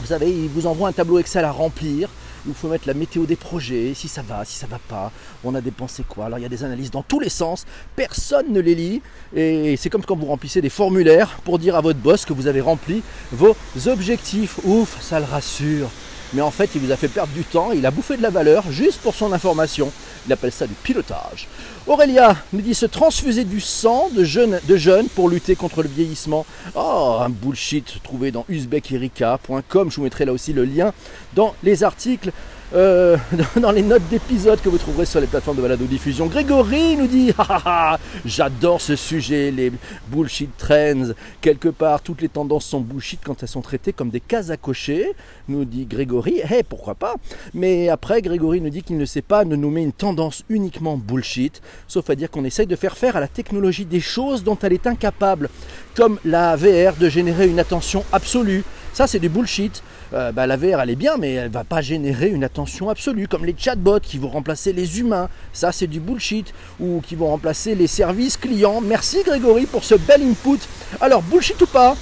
Vous 0.00 0.06
savez, 0.08 0.30
il 0.30 0.48
vous 0.50 0.66
envoie 0.66 0.90
un 0.90 0.92
tableau 0.92 1.18
Excel 1.18 1.42
à 1.42 1.50
remplir. 1.50 2.10
Il 2.46 2.52
faut 2.52 2.68
mettre 2.68 2.86
la 2.86 2.92
météo 2.92 3.24
des 3.24 3.36
projets, 3.36 3.94
si 3.94 4.08
ça 4.08 4.20
va, 4.20 4.44
si 4.44 4.58
ça 4.58 4.66
va 4.66 4.78
pas, 4.78 5.10
on 5.42 5.54
a 5.54 5.62
dépensé 5.62 6.04
quoi? 6.06 6.26
Alors 6.26 6.38
il 6.38 6.42
y 6.42 6.44
a 6.44 6.50
des 6.50 6.64
analyses 6.64 6.90
dans 6.90 7.02
tous 7.02 7.18
les 7.18 7.30
sens, 7.30 7.64
personne 7.96 8.52
ne 8.52 8.60
les 8.60 8.74
lit. 8.74 9.00
Et 9.34 9.78
c'est 9.78 9.88
comme 9.88 10.04
quand 10.04 10.16
vous 10.16 10.26
remplissez 10.26 10.60
des 10.60 10.68
formulaires 10.68 11.38
pour 11.44 11.58
dire 11.58 11.74
à 11.74 11.80
votre 11.80 11.98
boss 11.98 12.26
que 12.26 12.34
vous 12.34 12.46
avez 12.46 12.60
rempli 12.60 13.02
vos 13.30 13.56
objectifs. 13.86 14.58
Ouf, 14.64 14.98
ça 15.00 15.18
le 15.18 15.24
rassure 15.24 15.88
mais 16.34 16.42
en 16.42 16.50
fait 16.50 16.70
il 16.74 16.80
vous 16.80 16.92
a 16.92 16.96
fait 16.96 17.08
perdre 17.08 17.32
du 17.32 17.44
temps, 17.44 17.72
il 17.72 17.84
a 17.86 17.90
bouffé 17.90 18.16
de 18.16 18.22
la 18.22 18.30
valeur 18.30 18.64
juste 18.70 19.00
pour 19.00 19.14
son 19.14 19.32
information. 19.32 19.92
Il 20.26 20.32
appelle 20.32 20.52
ça 20.52 20.66
du 20.66 20.74
pilotage. 20.74 21.48
Aurélia 21.86 22.36
nous 22.52 22.60
dit 22.60 22.74
se 22.74 22.86
transfuser 22.86 23.44
du 23.44 23.60
sang 23.60 24.08
de 24.14 24.24
jeunes, 24.24 24.60
de 24.68 24.76
jeunes 24.76 25.08
pour 25.08 25.28
lutter 25.28 25.56
contre 25.56 25.82
le 25.82 25.88
vieillissement. 25.88 26.46
Oh, 26.74 27.16
un 27.20 27.28
bullshit 27.28 28.02
trouvé 28.02 28.30
dans 28.30 28.44
uzbekirika.com. 28.48 29.90
Je 29.90 29.96
vous 29.96 30.02
mettrai 30.02 30.24
là 30.24 30.32
aussi 30.32 30.52
le 30.52 30.64
lien 30.64 30.92
dans 31.34 31.54
les 31.62 31.82
articles. 31.82 32.30
Euh, 32.74 33.18
dans 33.60 33.70
les 33.70 33.82
notes 33.82 34.08
d'épisode 34.08 34.58
que 34.62 34.70
vous 34.70 34.78
trouverez 34.78 35.04
sur 35.04 35.20
les 35.20 35.26
plateformes 35.26 35.58
de 35.58 35.62
balado 35.62 35.84
diffusion. 35.84 36.26
Grégory 36.26 36.96
nous 36.96 37.06
dit 37.06 37.30
J'adore 38.24 38.80
ce 38.80 38.96
sujet, 38.96 39.50
les 39.50 39.70
bullshit 40.08 40.50
trends. 40.56 41.12
Quelque 41.42 41.68
part, 41.68 42.00
toutes 42.00 42.22
les 42.22 42.30
tendances 42.30 42.64
sont 42.64 42.80
bullshit 42.80 43.20
quand 43.22 43.42
elles 43.42 43.48
sont 43.48 43.60
traitées 43.60 43.92
comme 43.92 44.08
des 44.08 44.20
cases 44.20 44.48
à 44.48 44.56
cocher, 44.56 45.12
nous 45.48 45.66
dit 45.66 45.84
Grégory. 45.84 46.40
Eh, 46.50 46.62
pourquoi 46.62 46.94
pas? 46.94 47.16
Mais 47.52 47.90
après, 47.90 48.22
Grégory 48.22 48.62
nous 48.62 48.70
dit 48.70 48.82
qu'il 48.82 48.96
ne 48.96 49.04
sait 49.04 49.22
pas 49.22 49.44
ne 49.44 49.56
nommer 49.56 49.82
une 49.82 49.92
tendance 49.92 50.42
uniquement 50.48 50.96
bullshit, 50.96 51.60
sauf 51.88 52.08
à 52.08 52.14
dire 52.14 52.30
qu'on 52.30 52.44
essaye 52.44 52.66
de 52.66 52.76
faire 52.76 52.96
faire 52.96 53.16
à 53.16 53.20
la 53.20 53.28
technologie 53.28 53.84
des 53.84 54.00
choses 54.00 54.44
dont 54.44 54.56
elle 54.62 54.72
est 54.72 54.86
incapable, 54.86 55.50
comme 55.94 56.18
la 56.24 56.56
VR 56.56 56.96
de 56.98 57.10
générer 57.10 57.48
une 57.48 57.60
attention 57.60 58.02
absolue. 58.12 58.64
Ça, 58.92 59.06
c'est 59.06 59.18
du 59.18 59.28
bullshit. 59.28 59.82
Euh, 60.12 60.32
bah, 60.32 60.46
la 60.46 60.56
VR 60.56 60.80
elle 60.80 60.90
est 60.90 60.96
bien, 60.96 61.16
mais 61.16 61.32
elle 61.32 61.50
va 61.50 61.64
pas 61.64 61.80
générer 61.80 62.28
une 62.28 62.44
attention 62.44 62.90
absolue, 62.90 63.26
comme 63.26 63.46
les 63.46 63.54
chatbots 63.56 64.00
qui 64.00 64.18
vont 64.18 64.28
remplacer 64.28 64.72
les 64.72 65.00
humains. 65.00 65.28
Ça, 65.52 65.72
c'est 65.72 65.86
du 65.86 65.98
bullshit. 65.98 66.52
Ou 66.80 67.00
qui 67.00 67.16
vont 67.16 67.28
remplacer 67.28 67.74
les 67.74 67.86
services 67.86 68.36
clients. 68.36 68.80
Merci 68.82 69.22
Grégory 69.24 69.66
pour 69.66 69.84
ce 69.84 69.94
bel 69.94 70.22
input. 70.22 70.58
Alors, 71.00 71.22
bullshit 71.22 71.60
ou 71.62 71.66
pas 71.66 71.96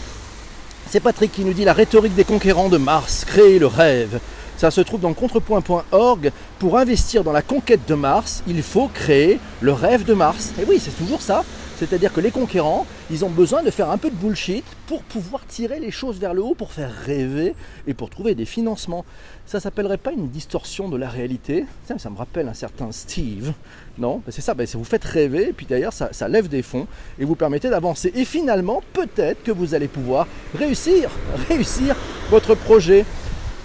C'est 0.89 1.01
Patrick 1.01 1.33
qui 1.33 1.45
nous 1.45 1.53
dit 1.53 1.65
la 1.65 1.75
rhétorique 1.75 2.15
des 2.15 2.25
conquérants 2.25 2.69
de 2.69 2.79
Mars, 2.79 3.25
créer 3.25 3.59
le 3.59 3.67
rêve. 3.67 4.19
Ça 4.61 4.71
se 4.71 4.83
trouve 4.83 5.01
dans 5.01 5.15
contrepoint.org. 5.15 6.33
Pour 6.59 6.77
investir 6.77 7.25
dans 7.25 7.33
la 7.33 7.41
conquête 7.41 7.81
de 7.89 7.95
Mars, 7.95 8.43
il 8.47 8.63
faut 8.63 8.89
créer 8.89 9.39
le 9.63 9.73
rêve 9.73 10.05
de 10.05 10.13
Mars. 10.13 10.53
Et 10.61 10.65
oui, 10.69 10.79
c'est 10.79 10.91
toujours 10.91 11.23
ça. 11.23 11.45
C'est-à-dire 11.81 12.13
que 12.13 12.21
les 12.21 12.31
conquérants, 12.31 12.87
ils 13.11 13.25
ont 13.25 13.31
besoin 13.31 13.63
de 13.63 13.71
faire 13.71 13.91
un 13.91 13.97
peu 13.97 14.11
de 14.11 14.15
bullshit 14.15 14.65
pour 14.87 15.03
pouvoir 15.03 15.47
tirer 15.47 15.81
les 15.81 15.91
choses 15.91 16.19
vers 16.19 16.35
le 16.35 16.43
haut, 16.43 16.55
pour 16.55 16.73
faire 16.73 16.93
rêver 16.93 17.55
et 17.87 17.95
pour 17.95 18.11
trouver 18.11 18.35
des 18.35 18.45
financements. 18.45 19.07
Ça 19.47 19.61
s'appellerait 19.61 19.97
pas 19.97 20.13
une 20.13 20.29
distorsion 20.29 20.91
de 20.91 20.99
la 20.99 21.09
réalité 21.09 21.65
ça, 21.87 22.11
me 22.11 22.17
rappelle 22.17 22.49
un 22.49 22.55
certain 22.55 22.93
Steve. 22.93 23.53
Non, 23.99 24.23
c'est 24.29 24.43
ça, 24.43 24.53
ben, 24.55 24.67
vous 24.75 24.85
faites 24.85 25.05
rêver, 25.05 25.49
et 25.49 25.53
puis 25.53 25.67
d'ailleurs 25.67 25.93
ça 25.93 26.29
lève 26.29 26.49
des 26.49 26.63
fonds 26.63 26.87
et 27.19 27.25
vous 27.25 27.35
permettez 27.35 27.71
d'avancer. 27.71 28.13
Et 28.15 28.25
finalement, 28.25 28.83
peut-être 28.93 29.43
que 29.43 29.51
vous 29.51 29.75
allez 29.75 29.89
pouvoir 29.89 30.27
réussir, 30.55 31.11
réussir 31.49 31.97
votre 32.31 32.55
projet. 32.55 33.05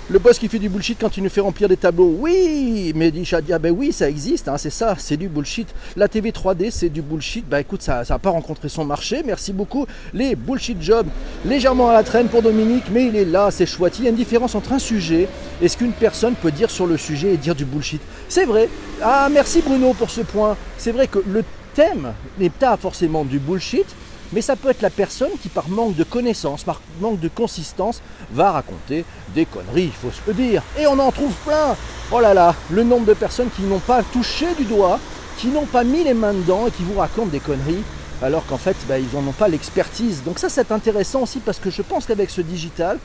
Le 0.08 0.20
boss 0.20 0.38
qui 0.38 0.48
fait 0.50 0.60
du 0.60 0.70
bullshit 0.70 1.00
quand 1.02 1.18
il 1.18 1.24
nous 1.24 1.32
fait 1.32 1.42
remplir 1.42 1.68
des 1.68 1.78
tableaux. 1.78 2.16
Oui, 2.20 2.94
mais 2.96 3.10
dit 3.10 3.26
Shadia, 3.26 3.58
ben 3.58 3.74
oui, 3.76 3.92
ça 3.92 4.08
existe, 4.08 4.48
hein, 4.48 4.58
c'est 4.60 4.70
ça, 4.70 4.94
c'est 5.00 5.18
du 5.18 5.28
bullshit. 5.28 5.68
La 5.96 6.08
TV 6.08 6.30
3D, 6.30 6.70
c'est 6.70 6.90
du 6.90 7.02
bullshit. 7.02 7.44
Bah 7.50 7.60
écoute, 7.60 7.82
ça 7.82 8.04
n'a 8.08 8.20
pas 8.20 8.30
rencontré 8.30 8.70
son 8.70 8.86
marché. 8.86 9.24
Merci 9.26 9.52
beaucoup. 9.52 9.88
Les 10.14 10.36
bullshit 10.36 10.80
jobs, 10.80 11.08
légèrement 11.44 11.90
à 11.90 11.94
la 11.94 12.04
traîne 12.04 12.28
pour 12.28 12.44
Dominique, 12.44 12.84
mais 12.92 13.08
il 13.08 13.16
est 13.16 13.26
là, 13.26 13.50
c'est 13.50 13.66
chouette. 13.66 13.98
Il 13.98 14.06
y 14.06 14.08
a 14.08 14.12
une 14.12 14.16
différence 14.16 14.54
entre 14.54 14.74
un 14.74 14.80
sujet 14.80 15.28
et 15.60 15.68
ce 15.68 15.76
qu'une 15.76 15.92
personne 15.92 16.36
peut 16.36 16.52
dire 16.52 16.70
sur 16.70 16.86
le 16.86 16.98
sujet 16.98 17.34
et 17.34 17.38
dire 17.38 17.56
du 17.56 17.66
bullshit. 17.66 18.02
C'est 18.30 18.46
vrai. 18.46 18.70
Ah, 19.02 19.28
merci 19.32 19.64
Bruno 19.66 19.96
pour 19.96 20.12
ce 20.12 20.22
point. 20.22 20.56
C'est 20.78 20.92
vrai 20.92 21.08
que 21.08 21.18
le 21.28 21.44
thème 21.74 22.14
n'est 22.40 22.52
pas 22.52 22.78
forcément 22.78 23.26
du 23.26 23.40
bullshit, 23.40 23.88
mais 24.34 24.42
ça 24.42 24.56
peut 24.56 24.70
être 24.70 24.82
la 24.82 24.90
personne 24.90 25.32
qui, 25.42 25.50
par 25.50 25.70
manque 25.70 25.96
de 25.96 26.04
connaissances, 26.04 26.64
par 26.64 26.82
manque 27.00 27.20
de 27.20 27.28
consistance, 27.28 28.02
va 28.32 28.52
raconter 28.52 29.06
des 29.34 29.46
conneries, 29.46 29.86
il 29.86 29.92
faut 29.92 30.12
se 30.12 30.22
le 30.28 30.34
dire. 30.34 30.64
Et 30.80 30.88
on 30.88 31.00
en 31.00 31.12
trouve 31.12 31.34
plein. 31.46 31.76
Oh 32.12 32.20
là 32.20 32.34
là, 32.34 32.56
le 32.70 32.84
nombre 32.84 33.06
de 33.06 33.14
personnes 33.14 33.50
qui 33.56 33.64
n'ont 33.64 33.80
pas 33.80 34.04
touché 34.04 34.48
du 34.58 34.66
doigt, 34.66 35.00
qui 35.38 35.48
n'ont 35.48 35.66
pas 35.66 35.84
mis 35.84 36.04
les 36.04 36.14
mains 36.14 36.34
dedans 36.34 36.68
et 36.68 36.72
qui 36.72 36.84
vous 36.84 37.00
racontent 37.00 37.28
des 37.28 37.40
conneries, 37.40 37.84
alors 38.22 38.46
qu'en 38.46 38.58
fait, 38.58 38.76
bah, 38.88 38.98
ils 39.00 39.14
n'en 39.14 39.28
ont 39.28 39.34
pas 39.34 39.48
l'expertise. 39.48 40.24
Donc 40.24 40.40
ça, 40.40 40.50
c'est 40.50 40.72
intéressant 40.72 41.24
aussi 41.24 41.40
parce 41.40 41.60
que 41.60 41.70
je 41.70 41.82
pense 41.82 42.06
qu'avec 42.06 42.30
ce 42.30 42.42
digital, 42.42 43.00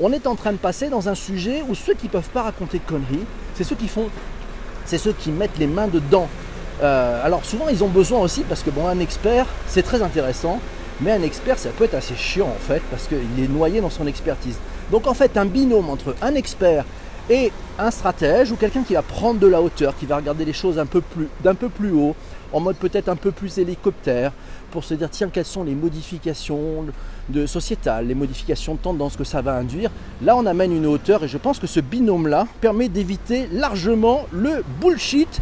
on 0.00 0.12
est 0.12 0.26
en 0.26 0.34
train 0.34 0.52
de 0.52 0.58
passer 0.58 0.88
dans 0.88 1.08
un 1.08 1.14
sujet 1.14 1.62
où 1.68 1.74
ceux 1.74 1.94
qui 1.94 2.06
ne 2.06 2.10
peuvent 2.10 2.28
pas 2.28 2.42
raconter 2.42 2.78
de 2.78 2.84
conneries, 2.84 3.24
c'est 3.54 3.64
ceux 3.64 3.76
qui 3.76 3.88
font, 3.88 4.08
c'est 4.84 4.98
ceux 4.98 5.12
qui 5.12 5.30
mettent 5.30 5.58
les 5.58 5.66
mains 5.66 5.88
dedans. 5.88 6.28
Euh, 6.82 7.24
alors 7.24 7.44
souvent 7.44 7.68
ils 7.68 7.82
ont 7.82 7.88
besoin 7.88 8.20
aussi 8.20 8.42
parce 8.42 8.62
que 8.62 8.68
bon 8.68 8.86
un 8.86 8.98
expert 8.98 9.46
c'est 9.66 9.82
très 9.82 10.02
intéressant 10.02 10.60
mais 11.00 11.10
un 11.10 11.22
expert 11.22 11.58
ça 11.58 11.70
peut 11.70 11.84
être 11.84 11.94
assez 11.94 12.14
chiant 12.14 12.48
en 12.48 12.60
fait 12.60 12.82
parce 12.90 13.06
qu'il 13.06 13.42
est 13.42 13.48
noyé 13.48 13.80
dans 13.80 13.90
son 13.90 14.06
expertise. 14.06 14.56
Donc 14.90 15.06
en 15.06 15.14
fait 15.14 15.36
un 15.36 15.46
binôme 15.46 15.88
entre 15.90 16.14
un 16.22 16.34
expert 16.34 16.84
et 17.28 17.50
un 17.78 17.90
stratège 17.90 18.52
ou 18.52 18.56
quelqu'un 18.56 18.82
qui 18.82 18.94
va 18.94 19.02
prendre 19.02 19.40
de 19.40 19.46
la 19.46 19.60
hauteur, 19.60 19.96
qui 19.96 20.06
va 20.06 20.16
regarder 20.16 20.44
les 20.44 20.52
choses 20.52 20.76
d'un 20.76 20.86
peu 21.54 21.68
plus 21.68 21.92
haut, 21.92 22.14
en 22.52 22.60
mode 22.60 22.76
peut-être 22.76 23.08
un 23.08 23.16
peu 23.16 23.32
plus 23.32 23.58
hélicoptère, 23.58 24.32
pour 24.70 24.84
se 24.84 24.94
dire 24.94 25.10
tiens 25.10 25.28
quelles 25.28 25.44
sont 25.44 25.64
les 25.64 25.74
modifications 25.74 26.86
de 27.28 27.46
sociétales, 27.46 28.06
les 28.06 28.14
modifications 28.14 28.74
de 28.74 28.78
tendance 28.78 29.16
que 29.16 29.24
ça 29.24 29.42
va 29.42 29.54
induire. 29.54 29.90
Là 30.22 30.36
on 30.36 30.46
amène 30.46 30.72
une 30.72 30.86
hauteur 30.86 31.24
et 31.24 31.28
je 31.28 31.38
pense 31.38 31.58
que 31.58 31.66
ce 31.66 31.80
binôme 31.80 32.28
là 32.28 32.46
permet 32.60 32.88
d'éviter 32.88 33.48
largement 33.52 34.26
le 34.32 34.64
bullshit 34.80 35.40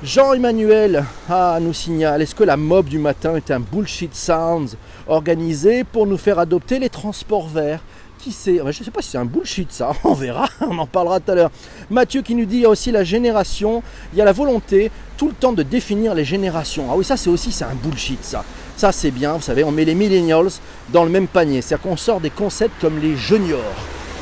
Jean-Emmanuel 0.00 1.04
ah, 1.28 1.58
nous 1.60 1.72
signale 1.72 2.22
Est-ce 2.22 2.36
que 2.36 2.44
la 2.44 2.56
mob 2.56 2.86
du 2.86 3.00
matin 3.00 3.34
est 3.34 3.50
un 3.50 3.58
bullshit 3.58 4.14
sounds 4.14 4.76
organisé 5.08 5.82
pour 5.82 6.06
nous 6.06 6.16
faire 6.16 6.38
adopter 6.38 6.78
les 6.78 6.88
transports 6.88 7.48
verts? 7.48 7.80
Qui 8.20 8.30
c'est 8.30 8.58
Je 8.58 8.64
ne 8.64 8.72
sais 8.72 8.92
pas 8.92 9.02
si 9.02 9.10
c'est 9.10 9.18
un 9.18 9.24
bullshit 9.24 9.72
ça, 9.72 9.90
on 10.04 10.14
verra, 10.14 10.48
on 10.60 10.78
en 10.78 10.86
parlera 10.86 11.18
tout 11.18 11.32
à 11.32 11.34
l'heure. 11.34 11.50
Mathieu 11.90 12.22
qui 12.22 12.36
nous 12.36 12.44
dit 12.44 12.58
il 12.58 12.62
y 12.62 12.64
a 12.64 12.68
aussi 12.68 12.92
la 12.92 13.02
génération, 13.02 13.82
il 14.12 14.20
y 14.20 14.22
a 14.22 14.24
la 14.24 14.30
volonté 14.30 14.92
tout 15.16 15.26
le 15.26 15.34
temps 15.34 15.52
de 15.52 15.64
définir 15.64 16.14
les 16.14 16.24
générations. 16.24 16.86
Ah 16.88 16.94
oui, 16.96 17.04
ça 17.04 17.16
c'est 17.16 17.30
aussi 17.30 17.50
c'est 17.50 17.64
un 17.64 17.74
bullshit 17.74 18.22
ça. 18.22 18.44
Ça 18.76 18.92
c'est 18.92 19.10
bien, 19.10 19.32
vous 19.32 19.42
savez, 19.42 19.64
on 19.64 19.72
met 19.72 19.84
les 19.84 19.96
millennials 19.96 20.50
dans 20.90 21.02
le 21.02 21.10
même 21.10 21.26
panier. 21.26 21.60
C'est-à-dire 21.60 21.90
qu'on 21.90 21.96
sort 21.96 22.20
des 22.20 22.30
concepts 22.30 22.80
comme 22.80 23.00
les 23.00 23.16
juniors. 23.16 23.74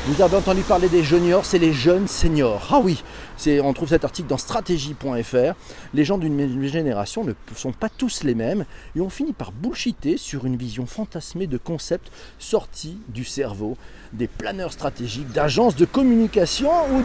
Vous 0.07 0.21
avez 0.21 0.37
entendu 0.37 0.61
parler 0.61 0.87
des 0.87 1.03
juniors, 1.03 1.43
c'est 1.43 1.59
les 1.59 1.73
jeunes 1.73 2.07
seniors. 2.07 2.65
Ah 2.71 2.79
oui, 2.81 3.03
on 3.45 3.73
trouve 3.73 3.89
cet 3.89 4.03
article 4.03 4.27
dans 4.27 4.37
stratégie.fr. 4.37 5.55
Les 5.93 6.05
gens 6.05 6.17
d'une 6.17 6.67
génération 6.67 7.23
ne 7.23 7.33
sont 7.55 7.71
pas 7.71 7.89
tous 7.89 8.23
les 8.23 8.35
mêmes 8.35 8.65
et 8.95 9.01
on 9.01 9.09
finit 9.09 9.33
par 9.33 9.51
bullshiter 9.51 10.17
sur 10.17 10.45
une 10.45 10.55
vision 10.55 10.85
fantasmée 10.85 11.47
de 11.47 11.57
concepts 11.57 12.11
sortis 12.39 12.97
du 13.09 13.23
cerveau 13.23 13.77
des 14.13 14.27
planeurs 14.27 14.71
stratégiques, 14.71 15.31
d'agences 15.31 15.75
de 15.75 15.85
communication 15.85 16.71
ou 16.93 17.03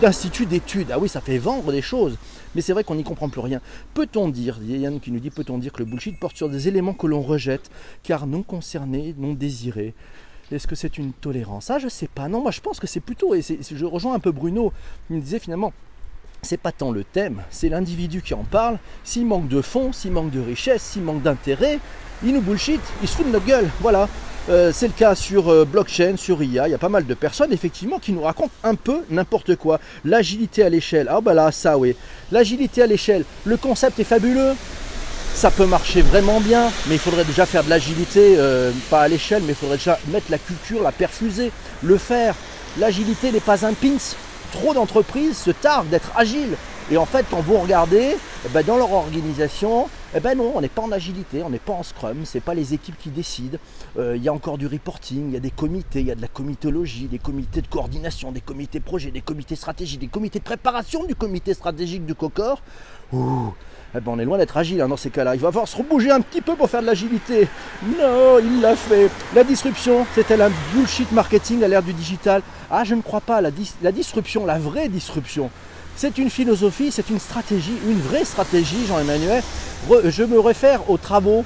d'instituts 0.00 0.46
d'études. 0.46 0.90
Ah 0.92 0.98
oui, 0.98 1.08
ça 1.08 1.20
fait 1.20 1.38
vendre 1.38 1.72
des 1.72 1.82
choses. 1.82 2.16
Mais 2.54 2.60
c'est 2.60 2.72
vrai 2.72 2.84
qu'on 2.84 2.94
n'y 2.94 3.04
comprend 3.04 3.28
plus 3.28 3.40
rien. 3.40 3.60
Peut-on 3.94 4.28
dire, 4.28 4.58
il 4.62 4.76
Yann 4.76 5.00
qui 5.00 5.10
nous 5.10 5.18
dit, 5.18 5.30
peut-on 5.30 5.58
dire 5.58 5.72
que 5.72 5.80
le 5.80 5.86
bullshit 5.86 6.18
porte 6.18 6.36
sur 6.36 6.48
des 6.48 6.68
éléments 6.68 6.94
que 6.94 7.06
l'on 7.06 7.22
rejette, 7.22 7.70
car 8.02 8.26
non 8.26 8.42
concernés, 8.42 9.14
non 9.18 9.32
désirés 9.32 9.94
est-ce 10.52 10.66
que 10.66 10.74
c'est 10.74 10.98
une 10.98 11.12
tolérance? 11.12 11.70
Ah, 11.70 11.78
je 11.78 11.88
sais 11.88 12.08
pas. 12.08 12.28
Non, 12.28 12.40
moi 12.40 12.50
je 12.50 12.60
pense 12.60 12.80
que 12.80 12.86
c'est 12.86 13.00
plutôt, 13.00 13.34
et 13.34 13.42
je 13.42 13.84
rejoins 13.84 14.14
un 14.14 14.18
peu 14.18 14.32
Bruno, 14.32 14.72
il 15.10 15.16
me 15.16 15.20
disait 15.20 15.38
finalement, 15.38 15.72
c'est 16.42 16.58
pas 16.58 16.72
tant 16.72 16.92
le 16.92 17.04
thème, 17.04 17.42
c'est 17.50 17.68
l'individu 17.68 18.22
qui 18.22 18.34
en 18.34 18.44
parle. 18.44 18.78
S'il 19.02 19.26
manque 19.26 19.48
de 19.48 19.62
fond, 19.62 19.92
s'il 19.92 20.12
manque 20.12 20.30
de 20.30 20.40
richesse, 20.40 20.82
s'il 20.82 21.02
manque 21.02 21.22
d'intérêt, 21.22 21.78
il 22.22 22.34
nous 22.34 22.42
bullshit, 22.42 22.80
il 23.02 23.08
se 23.08 23.16
fout 23.16 23.26
de 23.26 23.32
notre 23.32 23.46
gueule. 23.46 23.68
Voilà. 23.80 24.08
Euh, 24.50 24.72
c'est 24.74 24.86
le 24.86 24.92
cas 24.92 25.14
sur 25.14 25.48
euh, 25.48 25.64
blockchain, 25.64 26.16
sur 26.18 26.42
IA. 26.42 26.68
Il 26.68 26.72
y 26.72 26.74
a 26.74 26.78
pas 26.78 26.90
mal 26.90 27.06
de 27.06 27.14
personnes 27.14 27.52
effectivement 27.52 27.98
qui 27.98 28.12
nous 28.12 28.20
racontent 28.20 28.52
un 28.62 28.74
peu 28.74 29.02
n'importe 29.08 29.56
quoi. 29.56 29.80
L'agilité 30.04 30.62
à 30.62 30.68
l'échelle. 30.68 31.08
Ah 31.10 31.22
bah 31.22 31.32
là, 31.32 31.50
ça 31.50 31.78
oui. 31.78 31.96
L'agilité 32.30 32.82
à 32.82 32.86
l'échelle. 32.86 33.24
Le 33.46 33.56
concept 33.56 33.98
est 34.00 34.04
fabuleux 34.04 34.52
ça 35.34 35.50
peut 35.50 35.66
marcher 35.66 36.00
vraiment 36.00 36.40
bien, 36.40 36.70
mais 36.86 36.94
il 36.94 37.00
faudrait 37.00 37.24
déjà 37.24 37.44
faire 37.44 37.64
de 37.64 37.68
l'agilité, 37.68 38.36
euh, 38.38 38.70
pas 38.88 39.02
à 39.02 39.08
l'échelle, 39.08 39.42
mais 39.42 39.52
il 39.52 39.56
faudrait 39.56 39.76
déjà 39.76 39.98
mettre 40.08 40.30
la 40.30 40.38
culture, 40.38 40.80
la 40.82 40.92
perfuser, 40.92 41.50
le 41.82 41.98
faire. 41.98 42.36
L'agilité 42.78 43.32
n'est 43.32 43.40
pas 43.40 43.66
un 43.66 43.72
pins. 43.74 43.98
Trop 44.52 44.72
d'entreprises 44.72 45.36
se 45.36 45.50
targuent 45.50 45.88
d'être 45.88 46.12
agiles. 46.16 46.56
Et 46.90 46.96
en 46.96 47.06
fait, 47.06 47.26
quand 47.30 47.40
vous 47.40 47.58
regardez, 47.58 48.16
eh 48.44 48.48
ben, 48.50 48.62
dans 48.62 48.76
leur 48.76 48.92
organisation, 48.92 49.88
eh 50.14 50.20
ben 50.20 50.36
non, 50.36 50.52
on 50.54 50.60
n'est 50.60 50.68
pas 50.68 50.82
en 50.82 50.92
agilité, 50.92 51.42
on 51.42 51.48
n'est 51.48 51.58
pas 51.58 51.72
en 51.72 51.82
scrum, 51.82 52.24
ce 52.24 52.36
n'est 52.36 52.42
pas 52.42 52.52
les 52.52 52.74
équipes 52.74 52.96
qui 52.98 53.08
décident. 53.08 53.58
Euh, 53.98 54.16
il 54.16 54.22
y 54.22 54.28
a 54.28 54.32
encore 54.32 54.58
du 54.58 54.66
reporting, 54.66 55.28
il 55.28 55.34
y 55.34 55.36
a 55.36 55.40
des 55.40 55.50
comités, 55.50 56.00
il 56.00 56.06
y 56.06 56.10
a 56.10 56.14
de 56.14 56.20
la 56.20 56.28
comitologie, 56.28 57.06
des 57.06 57.18
comités 57.18 57.62
de 57.62 57.66
coordination, 57.66 58.32
des 58.32 58.42
comités 58.42 58.80
projets, 58.80 59.10
des 59.10 59.22
comités 59.22 59.56
stratégiques, 59.56 60.00
des 60.00 60.08
comités 60.08 60.38
de 60.38 60.44
préparation 60.44 61.04
du 61.04 61.14
comité 61.14 61.54
stratégique 61.54 62.04
du 62.04 62.14
COCOR. 62.14 62.60
Eh 63.96 64.00
ben, 64.00 64.10
on 64.12 64.18
est 64.18 64.24
loin 64.24 64.38
d'être 64.38 64.56
agile 64.56 64.80
hein, 64.80 64.88
dans 64.88 64.96
ces 64.96 65.10
cas-là. 65.10 65.36
Il 65.36 65.40
va 65.40 65.48
falloir 65.48 65.68
se 65.68 65.76
rebouger 65.76 66.10
un 66.10 66.20
petit 66.20 66.40
peu 66.40 66.56
pour 66.56 66.68
faire 66.68 66.82
de 66.82 66.86
l'agilité. 66.86 67.46
Non, 67.84 68.40
il 68.40 68.60
l'a 68.60 68.74
fait. 68.74 69.08
La 69.36 69.44
disruption, 69.44 70.04
c'est-elle 70.16 70.42
un 70.42 70.50
bullshit 70.72 71.12
marketing 71.12 71.62
à 71.62 71.68
l'ère 71.68 71.82
du 71.82 71.92
digital 71.92 72.42
Ah, 72.70 72.82
je 72.82 72.96
ne 72.96 73.02
crois 73.02 73.20
pas. 73.20 73.40
La, 73.40 73.50
la 73.82 73.92
disruption, 73.92 74.46
la 74.46 74.58
vraie 74.58 74.88
disruption, 74.88 75.48
c'est 75.96 76.18
une 76.18 76.28
philosophie, 76.28 76.90
c'est 76.90 77.08
une 77.08 77.20
stratégie, 77.20 77.76
une 77.88 78.00
vraie 78.00 78.24
stratégie, 78.24 78.84
Jean-Emmanuel. 78.88 79.42
Je 80.06 80.24
me 80.24 80.40
réfère 80.40 80.90
aux 80.90 80.98
travaux 80.98 81.44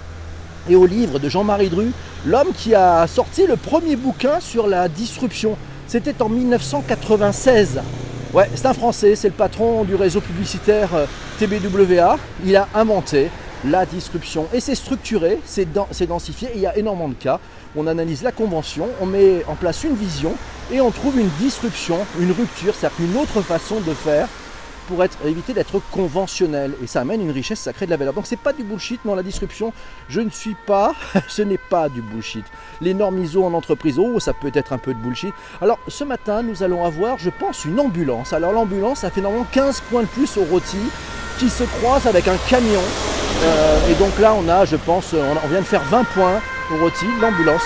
et 0.71 0.75
aux 0.77 0.87
livres 0.87 1.19
de 1.19 1.29
Jean-Marie 1.29 1.69
Dru, 1.69 1.93
l'homme 2.25 2.53
qui 2.57 2.75
a 2.75 3.07
sorti 3.07 3.47
le 3.47 3.57
premier 3.57 3.97
bouquin 3.97 4.41
sur 4.41 4.67
la 4.67 4.89
disruption. 4.89 5.57
C'était 5.87 6.23
en 6.23 6.31
1996. 6.31 7.81
Ouais, 8.35 8.47
c'est 8.55 8.67
un 8.67 8.75
Français, 8.75 9.17
c'est 9.17 9.29
le 9.29 9.35
patron 9.35 9.85
du 9.85 9.95
réseau 9.95 10.21
publicitaire 10.21 10.91
euh, 10.95 11.07
TBWA. 11.39 12.19
Il 12.45 12.57
a 12.57 12.69
inventé 12.75 13.31
la 13.65 13.87
disruption 13.87 14.47
et 14.53 14.61
c'est 14.61 14.75
structuré, 14.75 15.39
c'est 15.47 15.67
densifié. 16.07 16.51
il 16.55 16.61
y 16.61 16.67
a 16.67 16.77
énormément 16.77 17.09
de 17.09 17.15
cas. 17.15 17.41
On 17.75 17.87
analyse 17.87 18.23
la 18.23 18.31
convention, 18.31 18.87
on 19.01 19.07
met 19.07 19.45
en 19.49 19.55
place 19.55 19.83
une 19.83 19.95
vision 19.95 20.35
et 20.71 20.83
on 20.83 20.91
trouve 20.91 21.19
une 21.19 21.31
disruption, 21.41 21.97
une 22.21 22.33
rupture, 22.33 22.75
c'est-à-dire 22.75 22.99
une 23.01 23.17
autre 23.17 23.41
façon 23.41 23.81
de 23.81 23.95
faire 23.95 24.29
pour 24.89 25.05
être, 25.05 25.19
éviter 25.25 25.53
d'être 25.53 25.81
conventionnel. 25.91 26.73
Et 26.83 26.87
ça 26.87 27.03
amène 27.03 27.21
une 27.21 27.31
richesse, 27.31 27.61
ça 27.61 27.73
crée 27.73 27.87
de 27.87 27.91
la 27.91 27.97
valeur. 27.97 28.15
Donc 28.15 28.27
c'est 28.27 28.37
pas 28.37 28.53
du 28.53 28.65
bullshit, 28.65 29.05
non, 29.05 29.15
la 29.15 29.23
disruption, 29.23 29.73
je 30.09 30.21
ne 30.21 30.31
suis 30.31 30.57
pas, 30.67 30.95
ce 31.29 31.43
n'est 31.43 31.59
pas 31.59 31.89
du 31.89 32.01
bullshit. 32.03 32.45
Les 32.81 32.95
normes 32.95 33.19
ISO 33.19 33.45
en 33.45 33.53
entreprise, 33.55 33.99
oh, 33.99 34.19
ça 34.19 34.33
peut 34.33 34.51
être 34.55 34.73
un 34.73 34.79
peu 34.79 34.95
de 34.95 34.99
bullshit. 34.99 35.35
Alors 35.61 35.79
ce 35.87 36.05
matin, 36.05 36.43
nous 36.43 36.63
allons 36.63 36.85
avoir, 36.85 37.19
je 37.19 37.31
pense, 37.31 37.65
une 37.65 37.79
ambulance. 37.79 38.33
Alors 38.33 38.53
l'ambulance, 38.53 39.01
ça 39.01 39.11
fait 39.11 39.21
normalement 39.21 39.47
15 39.53 39.83
points 39.83 40.03
de 40.03 40.09
plus 40.09 40.37
au 40.37 40.45
rôti 40.45 40.79
qui 41.39 41.51
se 41.51 41.65
croise 41.65 42.07
avec 42.07 42.27
un 42.27 42.37
camion. 42.49 42.83
Euh, 43.43 43.91
et 43.91 43.95
donc 43.95 44.19
là, 44.19 44.35
on 44.35 44.49
a, 44.49 44.65
je 44.65 44.77
pense, 44.77 45.15
on 45.15 45.49
vient 45.49 45.61
de 45.61 45.67
faire 45.67 45.85
20 45.85 46.05
points 46.05 46.41
au 46.73 46.79
rôti, 46.83 47.07
l'ambulance. 47.21 47.63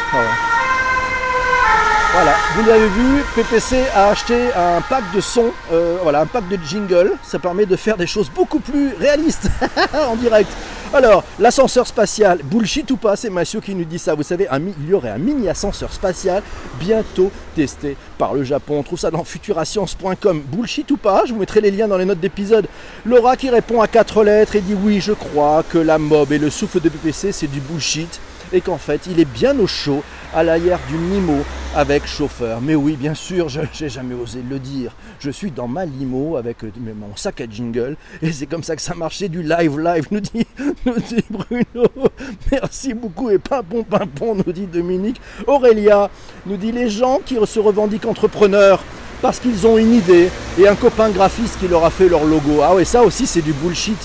Voilà, 2.12 2.34
vous 2.54 2.68
l'avez 2.68 2.88
vu, 2.88 3.24
PPC 3.34 3.86
a 3.94 4.08
acheté 4.08 4.52
un 4.54 4.82
pack 4.82 5.02
de 5.14 5.20
sons, 5.22 5.50
euh, 5.72 5.96
voilà, 6.02 6.20
un 6.20 6.26
pack 6.26 6.46
de 6.46 6.58
jingle. 6.62 7.12
Ça 7.22 7.38
permet 7.38 7.64
de 7.64 7.74
faire 7.74 7.96
des 7.96 8.06
choses 8.06 8.30
beaucoup 8.30 8.60
plus 8.60 8.94
réalistes 9.00 9.48
en 9.94 10.14
direct. 10.16 10.50
Alors, 10.92 11.24
l'ascenseur 11.38 11.86
spatial, 11.86 12.40
bullshit 12.44 12.90
ou 12.90 12.98
pas, 12.98 13.16
c'est 13.16 13.30
Mathieu 13.30 13.62
qui 13.62 13.74
nous 13.74 13.86
dit 13.86 13.98
ça. 13.98 14.14
Vous 14.14 14.24
savez, 14.24 14.46
il 14.78 14.90
y 14.90 14.92
aurait 14.92 15.08
un 15.08 15.16
mini 15.16 15.48
ascenseur 15.48 15.90
spatial 15.90 16.42
bientôt 16.78 17.30
testé 17.56 17.96
par 18.18 18.34
le 18.34 18.44
Japon. 18.44 18.80
On 18.80 18.82
trouve 18.82 18.98
ça 18.98 19.10
dans 19.10 19.24
futurascience.com. 19.24 20.42
Bullshit 20.52 20.90
ou 20.90 20.98
pas 20.98 21.22
Je 21.26 21.32
vous 21.32 21.38
mettrai 21.38 21.62
les 21.62 21.70
liens 21.70 21.88
dans 21.88 21.96
les 21.96 22.04
notes 22.04 22.20
d'épisode. 22.20 22.66
Laura 23.06 23.38
qui 23.38 23.48
répond 23.48 23.80
à 23.80 23.88
quatre 23.88 24.22
lettres 24.22 24.54
et 24.54 24.60
dit 24.60 24.76
oui, 24.84 25.00
je 25.00 25.12
crois 25.12 25.64
que 25.66 25.78
la 25.78 25.96
mob 25.96 26.30
et 26.30 26.38
le 26.38 26.50
souffle 26.50 26.80
de 26.80 26.90
PPC, 26.90 27.32
c'est 27.32 27.50
du 27.50 27.60
bullshit 27.60 28.20
et 28.52 28.60
qu'en 28.60 28.78
fait 28.78 29.06
il 29.06 29.20
est 29.20 29.24
bien 29.24 29.58
au 29.58 29.66
chaud 29.66 30.02
à 30.34 30.42
l'arrière 30.42 30.78
du 30.88 30.96
limo 30.96 31.38
avec 31.74 32.06
chauffeur. 32.06 32.60
Mais 32.60 32.74
oui, 32.74 32.96
bien 32.96 33.14
sûr, 33.14 33.48
je 33.48 33.60
n'ai 33.80 33.88
jamais 33.88 34.14
osé 34.14 34.40
le 34.48 34.58
dire. 34.58 34.92
Je 35.20 35.30
suis 35.30 35.50
dans 35.50 35.68
ma 35.68 35.84
limo 35.84 36.36
avec 36.36 36.58
mon 36.62 37.16
sac 37.16 37.40
à 37.40 37.46
jingle 37.48 37.96
et 38.20 38.32
c'est 38.32 38.46
comme 38.46 38.62
ça 38.62 38.76
que 38.76 38.82
ça 38.82 38.94
marchait 38.94 39.28
du 39.28 39.42
live 39.42 39.78
live, 39.78 40.06
nous 40.10 40.20
dit, 40.20 40.46
nous 40.86 40.98
dit 40.98 41.24
Bruno. 41.30 41.88
Merci 42.50 42.94
beaucoup 42.94 43.30
et 43.30 43.38
pimpon 43.38 43.82
pimpon, 43.84 44.34
nous 44.34 44.52
dit 44.52 44.66
Dominique. 44.66 45.20
Aurélia 45.46 46.10
nous 46.46 46.56
dit 46.56 46.72
les 46.72 46.90
gens 46.90 47.20
qui 47.24 47.36
se 47.44 47.58
revendiquent 47.58 48.06
entrepreneurs 48.06 48.82
parce 49.20 49.38
qu'ils 49.38 49.66
ont 49.66 49.78
une 49.78 49.94
idée 49.94 50.28
et 50.58 50.66
un 50.66 50.74
copain 50.74 51.08
graphiste 51.10 51.58
qui 51.60 51.68
leur 51.68 51.84
a 51.84 51.90
fait 51.90 52.08
leur 52.08 52.24
logo. 52.24 52.60
Ah 52.62 52.74
ouais, 52.74 52.84
ça 52.84 53.02
aussi 53.02 53.26
c'est 53.26 53.42
du 53.42 53.52
bullshit. 53.52 53.98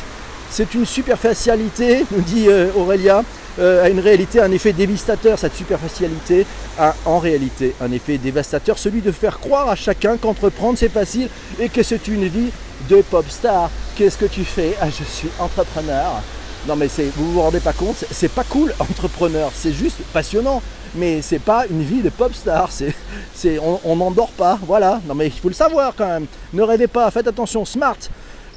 C'est 0.50 0.74
une 0.76 0.86
superficialité, 0.86 2.06
nous 2.12 2.22
dit 2.22 2.48
euh, 2.48 2.70
Aurélia. 2.76 3.24
Euh, 3.60 3.84
a 3.84 3.90
une 3.90 4.00
réalité, 4.00 4.40
un 4.40 4.52
effet 4.52 4.72
dévastateur. 4.72 5.40
Cette 5.40 5.56
superficialité 5.56 6.46
a 6.78 6.94
en 7.06 7.18
réalité 7.18 7.74
un 7.82 7.92
effet 7.92 8.18
dévastateur, 8.18 8.78
celui 8.78 9.02
de 9.02 9.12
faire 9.12 9.40
croire 9.40 9.70
à 9.70 9.76
chacun 9.76 10.18
qu'entreprendre 10.18 10.78
c'est 10.78 10.90
facile 10.90 11.28
et 11.60 11.70
que 11.70 11.82
c'est 11.82 12.08
une 12.08 12.28
vie 12.28 12.52
de 12.90 13.02
pop 13.02 13.26
star. 13.30 13.72
Qu'est-ce 13.96 14.18
que 14.18 14.26
tu 14.26 14.46
fais? 14.46 14.76
Ah, 14.80 14.90
je 14.90 15.04
suis 15.04 15.30
entrepreneur. 15.40 16.22
Non 16.68 16.76
mais 16.76 16.88
c'est, 16.88 17.10
vous 17.16 17.32
vous 17.32 17.42
rendez 17.42 17.60
pas 17.60 17.74
compte, 17.74 18.04
c'est 18.12 18.32
pas 18.32 18.44
cool 18.44 18.74
entrepreneur, 18.80 19.52
c'est 19.56 19.72
juste 19.72 19.98
passionnant, 20.12 20.62
mais 20.96 21.22
c'est 21.22 21.40
pas 21.40 21.66
une 21.70 21.82
vie 21.82 22.02
de 22.02 22.10
pop 22.10 22.34
star, 22.34 22.70
c'est, 22.72 23.60
on 23.60 23.96
n'endort 23.96 24.32
pas, 24.32 24.60
voilà. 24.68 25.00
Non 25.08 25.16
mais 25.16 25.28
il 25.28 25.32
faut 25.32 25.48
le 25.48 25.54
savoir 25.54 25.94
quand 25.98 26.08
même. 26.08 26.26
Ne 26.54 26.62
rêvez 26.64 26.88
pas, 26.88 27.10
faites 27.10 27.28
attention, 27.28 27.64
smart. 27.64 27.98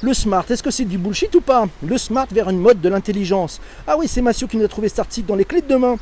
Le 0.03 0.15
smart, 0.15 0.43
est-ce 0.49 0.63
que 0.63 0.71
c'est 0.71 0.85
du 0.85 0.97
bullshit 0.97 1.35
ou 1.35 1.41
pas? 1.41 1.67
Le 1.85 1.95
smart 1.95 2.25
vers 2.31 2.49
une 2.49 2.57
mode 2.57 2.81
de 2.81 2.89
l'intelligence. 2.89 3.61
Ah 3.85 3.97
oui, 3.99 4.07
c'est 4.07 4.23
Massio 4.23 4.47
qui 4.47 4.57
nous 4.57 4.65
a 4.65 4.67
trouvé 4.67 4.89
cet 4.89 4.97
article 4.97 5.27
dans 5.27 5.35
les 5.35 5.45
clés 5.45 5.61
de 5.61 5.67
demain. 5.67 5.97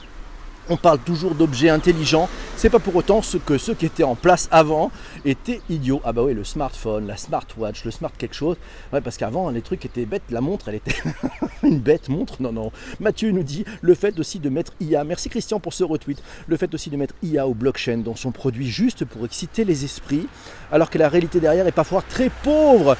On 0.70 0.78
parle 0.78 1.00
toujours 1.00 1.36
d'objets 1.36 1.70
intelligents. 1.70 2.30
C'est 2.56 2.70
pas 2.70 2.80
pour 2.80 2.96
autant 2.96 3.22
ce 3.22 3.36
que 3.36 3.58
ceux 3.58 3.74
qui 3.74 3.86
étaient 3.86 4.04
en 4.04 4.16
place 4.16 4.48
avant 4.52 4.90
étaient 5.26 5.60
idiots. 5.70 6.00
Ah 6.06 6.14
bah 6.14 6.22
oui, 6.24 6.34
le 6.34 6.46
smartphone, 6.46 7.08
la 7.08 7.18
smartwatch, 7.18 7.84
le 7.84 7.92
smart 7.92 8.12
quelque 8.18 8.36
chose. 8.36 8.56
Ouais, 8.94 9.02
parce 9.02 9.18
qu'avant 9.18 9.50
les 9.50 9.62
trucs 9.62 9.84
étaient 9.84 10.06
bêtes. 10.06 10.24
La 10.30 10.40
montre, 10.40 10.70
elle 10.70 10.76
était 10.76 10.96
une 11.64 11.80
bête 11.80 12.08
montre. 12.08 12.42
Non, 12.42 12.54
non. 12.54 12.72
Mathieu 13.02 13.32
nous 13.32 13.44
dit 13.44 13.66
le 13.82 13.96
fait 13.96 14.18
aussi 14.18 14.40
de 14.40 14.48
mettre 14.48 14.72
IA. 14.80 15.04
Merci 15.04 15.28
Christian 15.28 15.60
pour 15.60 15.74
ce 15.74 15.84
retweet. 15.84 16.24
Le 16.48 16.56
fait 16.56 16.74
aussi 16.74 16.90
de 16.90 16.96
mettre 16.96 17.16
IA 17.22 17.48
au 17.48 17.54
blockchain 17.54 17.98
dans 17.98 18.16
son 18.16 18.32
produit 18.32 18.70
juste 18.70 19.04
pour 19.04 19.26
exciter 19.26 19.66
les 19.66 19.84
esprits, 19.84 20.28
alors 20.72 20.90
que 20.90 21.00
la 21.00 21.10
réalité 21.10 21.42
derrière 21.42 21.68
est 21.68 21.74
parfois 21.74 22.02
très 22.08 22.30
pauvre. 22.30 22.96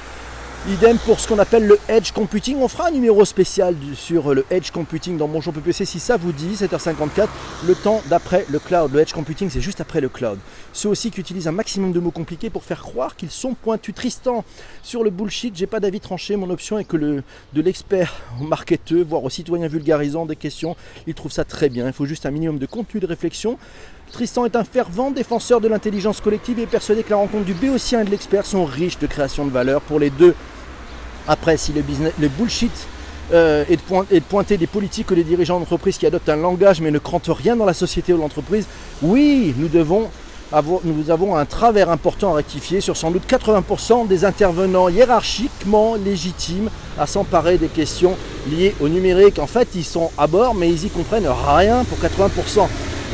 Idem 0.68 0.98
pour 0.98 1.18
ce 1.20 1.26
qu'on 1.26 1.38
appelle 1.38 1.66
le 1.66 1.78
edge 1.88 2.12
computing. 2.12 2.58
On 2.60 2.68
fera 2.68 2.88
un 2.88 2.90
numéro 2.90 3.24
spécial 3.24 3.74
sur 3.94 4.34
le 4.34 4.44
edge 4.50 4.70
computing 4.70 5.16
dans 5.16 5.26
Bonjour 5.26 5.54
PPC 5.54 5.86
si 5.86 5.98
ça 5.98 6.18
vous 6.18 6.32
dit, 6.32 6.52
7h54, 6.52 7.28
le 7.66 7.74
temps 7.74 8.02
d'après 8.10 8.44
le 8.50 8.58
cloud. 8.58 8.92
Le 8.92 9.00
edge 9.00 9.14
computing, 9.14 9.48
c'est 9.48 9.62
juste 9.62 9.80
après 9.80 10.02
le 10.02 10.10
cloud. 10.10 10.38
Ceux 10.74 10.90
aussi 10.90 11.10
qui 11.10 11.18
utilisent 11.18 11.48
un 11.48 11.52
maximum 11.52 11.92
de 11.92 11.98
mots 11.98 12.10
compliqués 12.10 12.50
pour 12.50 12.62
faire 12.62 12.82
croire 12.82 13.16
qu'ils 13.16 13.30
sont 13.30 13.54
pointus. 13.54 13.94
Tristan, 13.94 14.44
sur 14.82 15.02
le 15.02 15.08
bullshit, 15.08 15.56
j'ai 15.56 15.66
pas 15.66 15.80
d'avis 15.80 15.98
tranché. 15.98 16.36
Mon 16.36 16.50
option 16.50 16.78
est 16.78 16.84
que 16.84 16.98
le, 16.98 17.22
de 17.54 17.62
l'expert 17.62 18.12
marketeux, 18.38 19.02
voire 19.02 19.24
au 19.24 19.30
citoyen 19.30 19.66
vulgarisant 19.66 20.26
des 20.26 20.36
questions, 20.36 20.76
il 21.06 21.14
trouve 21.14 21.32
ça 21.32 21.44
très 21.44 21.70
bien. 21.70 21.86
Il 21.86 21.94
faut 21.94 22.04
juste 22.06 22.26
un 22.26 22.30
minimum 22.30 22.58
de 22.58 22.66
contenu 22.66 23.00
de 23.00 23.06
réflexion 23.06 23.56
Tristan 24.10 24.44
est 24.44 24.56
un 24.56 24.64
fervent 24.64 25.10
défenseur 25.10 25.60
de 25.60 25.68
l'intelligence 25.68 26.20
collective 26.20 26.58
et 26.58 26.66
persuadé 26.66 27.02
que 27.02 27.10
la 27.10 27.16
rencontre 27.16 27.44
du 27.44 27.54
béotien 27.54 28.00
et 28.00 28.04
de 28.04 28.10
l'expert 28.10 28.44
sont 28.44 28.64
riches 28.64 28.98
de 28.98 29.06
création 29.06 29.46
de 29.46 29.50
valeur 29.50 29.80
pour 29.80 29.98
les 29.98 30.10
deux. 30.10 30.34
Après, 31.28 31.56
si 31.56 31.72
le, 31.72 32.28
bullshit 32.28 32.72
euh, 33.32 33.64
est, 33.68 33.76
de 33.76 34.20
pointer 34.20 34.56
des 34.56 34.66
politiques 34.66 35.10
ou 35.10 35.14
des 35.14 35.24
dirigeants 35.24 35.58
d'entreprise 35.60 35.98
qui 35.98 36.06
adoptent 36.06 36.28
un 36.28 36.36
langage 36.36 36.80
mais 36.80 36.90
ne 36.90 36.98
crantent 36.98 37.30
rien 37.30 37.56
dans 37.56 37.64
la 37.64 37.74
société 37.74 38.12
ou 38.12 38.18
l'entreprise, 38.18 38.66
oui, 39.02 39.54
nous 39.56 39.68
devons 39.68 40.10
nous 40.82 41.10
avons 41.12 41.36
un 41.36 41.44
travers 41.44 41.90
important 41.90 42.32
à 42.32 42.36
rectifier 42.36 42.80
sur 42.80 42.96
sans 42.96 43.12
doute 43.12 43.22
80% 43.28 44.08
des 44.08 44.24
intervenants 44.24 44.88
hiérarchiquement 44.88 45.94
légitimes 45.94 46.70
à 46.98 47.06
s'emparer 47.06 47.56
des 47.56 47.68
questions 47.68 48.16
liées 48.50 48.74
au 48.80 48.88
numérique. 48.88 49.38
En 49.38 49.46
fait, 49.46 49.68
ils 49.76 49.84
sont 49.84 50.10
à 50.18 50.26
bord, 50.26 50.56
mais 50.56 50.68
ils 50.68 50.86
y 50.86 50.88
comprennent 50.88 51.28
rien 51.28 51.84
pour 51.84 51.98
80%. 51.98 52.66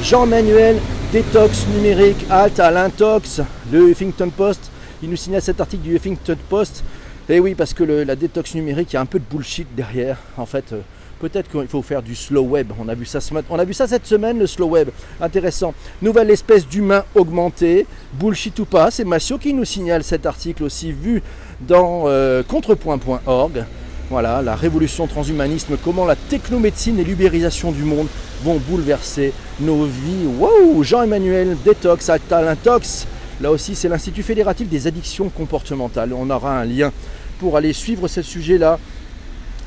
Jean-Manuel, 0.02 0.76
détox 1.12 1.66
numérique, 1.74 2.26
halte 2.30 2.60
à 2.60 2.70
l'intox, 2.70 3.40
le 3.72 3.90
Huffington 3.90 4.30
Post. 4.30 4.70
Il 5.02 5.10
nous 5.10 5.16
signale 5.16 5.42
cet 5.42 5.60
article 5.60 5.82
du 5.82 5.96
Huffington 5.96 6.36
Post. 6.48 6.84
Et 7.28 7.40
oui, 7.40 7.54
parce 7.54 7.74
que 7.74 7.82
la 7.82 8.14
détox 8.14 8.54
numérique, 8.54 8.92
il 8.92 8.96
y 8.96 8.98
a 8.98 9.00
un 9.00 9.06
peu 9.06 9.18
de 9.18 9.24
bullshit 9.28 9.66
derrière. 9.74 10.18
En 10.36 10.46
fait, 10.46 10.72
euh, 10.72 10.80
Peut-être 11.18 11.50
qu'il 11.50 11.66
faut 11.66 11.80
faire 11.80 12.02
du 12.02 12.14
slow 12.14 12.42
web. 12.42 12.72
On 12.78 12.88
a 12.88 12.94
vu 12.94 13.06
ça 13.06 13.20
On 13.48 13.58
a 13.58 13.64
vu 13.64 13.72
ça 13.72 13.86
cette 13.86 14.06
semaine, 14.06 14.38
le 14.38 14.46
slow 14.46 14.66
web. 14.66 14.90
Intéressant. 15.20 15.72
Nouvelle 16.02 16.30
espèce 16.30 16.68
d'humain 16.68 17.04
augmenté. 17.14 17.86
Bullshit 18.12 18.58
ou 18.58 18.66
pas. 18.66 18.90
C'est 18.90 19.04
Massio 19.04 19.38
qui 19.38 19.54
nous 19.54 19.64
signale 19.64 20.04
cet 20.04 20.26
article 20.26 20.64
aussi 20.64 20.92
vu 20.92 21.22
dans 21.62 22.02
euh, 22.06 22.42
contrepoint.org. 22.42 23.64
Voilà, 24.08 24.40
la 24.40 24.54
révolution 24.54 25.08
transhumanisme, 25.08 25.76
comment 25.82 26.04
la 26.04 26.14
technomédecine 26.14 27.00
et 27.00 27.04
l'ubérisation 27.04 27.72
du 27.72 27.82
monde 27.82 28.06
vont 28.44 28.60
bouleverser 28.68 29.32
nos 29.58 29.84
vies. 29.84 30.26
Wow 30.38 30.84
Jean-Emmanuel, 30.84 31.56
détox, 31.64 32.08
Altal, 32.08 32.46
Intox. 32.46 33.08
Là 33.40 33.50
aussi, 33.50 33.74
c'est 33.74 33.88
l'Institut 33.88 34.22
fédératif 34.22 34.68
des 34.68 34.86
addictions 34.86 35.28
comportementales. 35.28 36.12
On 36.12 36.30
aura 36.30 36.56
un 36.56 36.64
lien 36.64 36.92
pour 37.40 37.56
aller 37.56 37.72
suivre 37.72 38.06
ce 38.06 38.22
sujet-là 38.22 38.78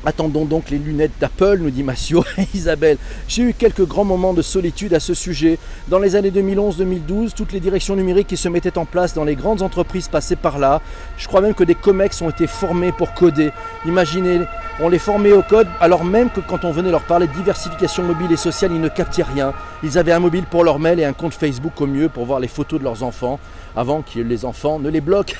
Attendons 0.06 0.46
donc 0.46 0.70
les 0.70 0.78
lunettes 0.78 1.12
d'Apple, 1.20 1.58
nous 1.60 1.70
dit 1.70 1.82
Massio 1.82 2.24
Isabelle. 2.54 2.96
J'ai 3.28 3.42
eu 3.42 3.52
quelques 3.52 3.86
grands 3.86 4.04
moments 4.04 4.32
de 4.32 4.40
solitude 4.40 4.94
à 4.94 5.00
ce 5.00 5.12
sujet. 5.12 5.58
Dans 5.88 5.98
les 5.98 6.16
années 6.16 6.30
2011-2012, 6.30 7.34
toutes 7.34 7.52
les 7.52 7.60
directions 7.60 7.96
numériques 7.96 8.28
qui 8.28 8.38
se 8.38 8.48
mettaient 8.48 8.78
en 8.78 8.86
place 8.86 9.12
dans 9.12 9.24
les 9.24 9.36
grandes 9.36 9.60
entreprises 9.60 10.08
passaient 10.08 10.36
par 10.36 10.58
là. 10.58 10.80
Je 11.18 11.28
crois 11.28 11.42
même 11.42 11.52
que 11.52 11.64
des 11.64 11.74
COMEX 11.74 12.22
ont 12.22 12.30
été 12.30 12.46
formés 12.46 12.92
pour 12.92 13.12
coder. 13.12 13.50
Imaginez, 13.84 14.40
on 14.80 14.88
les 14.88 14.98
formait 14.98 15.32
au 15.32 15.42
code 15.42 15.68
alors 15.80 16.04
même 16.04 16.30
que 16.30 16.40
quand 16.40 16.64
on 16.64 16.72
venait 16.72 16.90
leur 16.90 17.02
parler 17.02 17.26
de 17.26 17.32
diversification 17.34 18.02
mobile 18.02 18.32
et 18.32 18.38
sociale, 18.38 18.72
ils 18.72 18.80
ne 18.80 18.88
captaient 18.88 19.22
rien. 19.22 19.52
Ils 19.82 19.98
avaient 19.98 20.12
un 20.12 20.18
mobile 20.18 20.44
pour 20.50 20.64
leur 20.64 20.78
mail 20.78 20.98
et 20.98 21.04
un 21.04 21.12
compte 21.12 21.34
Facebook 21.34 21.78
au 21.78 21.86
mieux 21.86 22.08
pour 22.08 22.24
voir 22.24 22.40
les 22.40 22.48
photos 22.48 22.78
de 22.78 22.84
leurs 22.84 23.02
enfants 23.02 23.38
avant 23.76 24.02
que 24.02 24.18
les 24.18 24.44
enfants 24.46 24.78
ne 24.78 24.88
les 24.88 25.00
bloquent. 25.02 25.34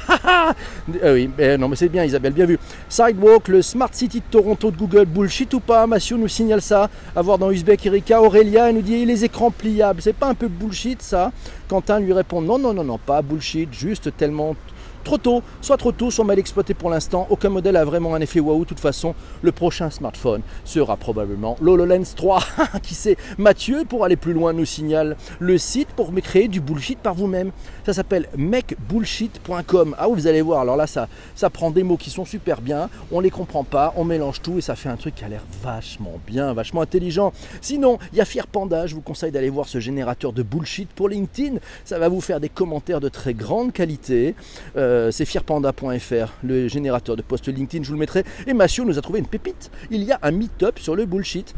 euh, 1.02 1.14
oui, 1.14 1.30
mais 1.36 1.56
non 1.56 1.68
mais 1.68 1.76
c'est 1.76 1.88
bien 1.88 2.04
Isabelle, 2.04 2.34
bien 2.34 2.46
vu. 2.46 2.58
Sidewalk, 2.88 3.48
le 3.48 3.62
Smart 3.62 3.88
City 3.92 4.20
de 4.20 4.24
Toronto 4.30 4.49
de 4.54 4.76
Google, 4.76 5.04
bullshit 5.04 5.52
ou 5.54 5.60
pas 5.60 5.86
Mathieu 5.86 6.16
nous 6.16 6.28
signale 6.28 6.60
ça. 6.60 6.90
À 7.14 7.22
voir 7.22 7.38
dans 7.38 7.50
Uzbek 7.50 7.86
Erika, 7.86 8.20
Aurélia, 8.20 8.68
elle 8.68 8.76
nous 8.76 8.82
dit 8.82 9.04
les 9.04 9.24
écrans 9.24 9.50
pliables, 9.50 10.02
c'est 10.02 10.12
pas 10.12 10.28
un 10.28 10.34
peu 10.34 10.48
bullshit 10.48 11.00
ça? 11.02 11.32
Quentin 11.68 12.00
lui 12.00 12.12
répond 12.12 12.40
non, 12.40 12.58
non, 12.58 12.74
non, 12.74 12.84
non, 12.84 12.98
pas 12.98 13.22
bullshit, 13.22 13.72
juste 13.72 14.16
tellement 14.16 14.56
trop 15.04 15.18
tôt, 15.18 15.42
soit 15.60 15.76
trop 15.76 15.92
tôt, 15.92 16.10
soit 16.10 16.24
mal 16.24 16.38
exploité 16.38 16.74
pour 16.74 16.90
l'instant. 16.90 17.26
Aucun 17.30 17.48
modèle 17.48 17.76
a 17.76 17.84
vraiment 17.84 18.14
un 18.14 18.20
effet 18.20 18.40
waouh. 18.40 18.60
De 18.60 18.68
toute 18.68 18.80
façon, 18.80 19.14
le 19.42 19.52
prochain 19.52 19.90
smartphone 19.90 20.42
sera 20.64 20.96
probablement 20.96 21.56
l'HoloLens 21.60 22.14
3. 22.14 22.40
Qui 22.82 22.94
sait 22.94 23.16
Mathieu, 23.38 23.84
pour 23.88 24.04
aller 24.04 24.16
plus 24.16 24.32
loin, 24.32 24.52
nous 24.52 24.64
signale 24.64 25.16
le 25.38 25.58
site 25.58 25.88
pour 25.88 26.12
créer 26.20 26.48
du 26.48 26.60
bullshit 26.60 26.98
par 26.98 27.14
vous-même. 27.14 27.50
Ça 27.84 27.92
s'appelle 27.92 28.28
mecbullshit.com. 28.36 29.96
Ah, 29.98 30.06
vous 30.08 30.26
allez 30.26 30.42
voir, 30.42 30.60
alors 30.60 30.76
là, 30.76 30.86
ça, 30.86 31.08
ça 31.34 31.50
prend 31.50 31.70
des 31.70 31.82
mots 31.82 31.96
qui 31.96 32.10
sont 32.10 32.24
super 32.24 32.60
bien. 32.60 32.88
On 33.10 33.20
les 33.20 33.30
comprend 33.30 33.64
pas, 33.64 33.92
on 33.96 34.04
mélange 34.04 34.42
tout 34.42 34.58
et 34.58 34.60
ça 34.60 34.76
fait 34.76 34.88
un 34.88 34.96
truc 34.96 35.14
qui 35.14 35.24
a 35.24 35.28
l'air 35.28 35.44
vachement 35.62 36.18
bien, 36.26 36.52
vachement 36.52 36.82
intelligent. 36.82 37.32
Sinon, 37.60 37.98
il 38.12 38.18
y 38.18 38.20
a 38.20 38.24
Fier 38.24 38.46
Panda. 38.46 38.86
Je 38.86 38.94
vous 38.94 39.00
conseille 39.00 39.32
d'aller 39.32 39.50
voir 39.50 39.68
ce 39.68 39.80
générateur 39.80 40.32
de 40.32 40.42
bullshit 40.42 40.88
pour 40.90 41.08
LinkedIn. 41.08 41.56
Ça 41.84 41.98
va 41.98 42.08
vous 42.08 42.20
faire 42.20 42.40
des 42.40 42.48
commentaires 42.48 43.00
de 43.00 43.08
très 43.08 43.34
grande 43.34 43.72
qualité. 43.72 44.34
Euh, 44.76 44.89
euh, 44.90 45.11
c'est 45.11 45.24
fierpanda.fr, 45.24 46.33
le 46.42 46.66
générateur 46.68 47.16
de 47.16 47.22
post 47.22 47.46
LinkedIn, 47.46 47.85
je 47.85 47.88
vous 47.88 47.94
le 47.94 48.00
mettrai. 48.00 48.24
Et 48.46 48.53
Mathieu 48.53 48.85
nous 48.85 48.98
a 48.98 49.03
trouvé 49.03 49.20
une 49.20 49.26
pépite. 49.26 49.70
Il 49.90 50.03
y 50.03 50.11
a 50.11 50.18
un 50.22 50.33
meet-up 50.33 50.79
sur 50.79 50.96
le 50.96 51.07
bullshit. 51.07 51.55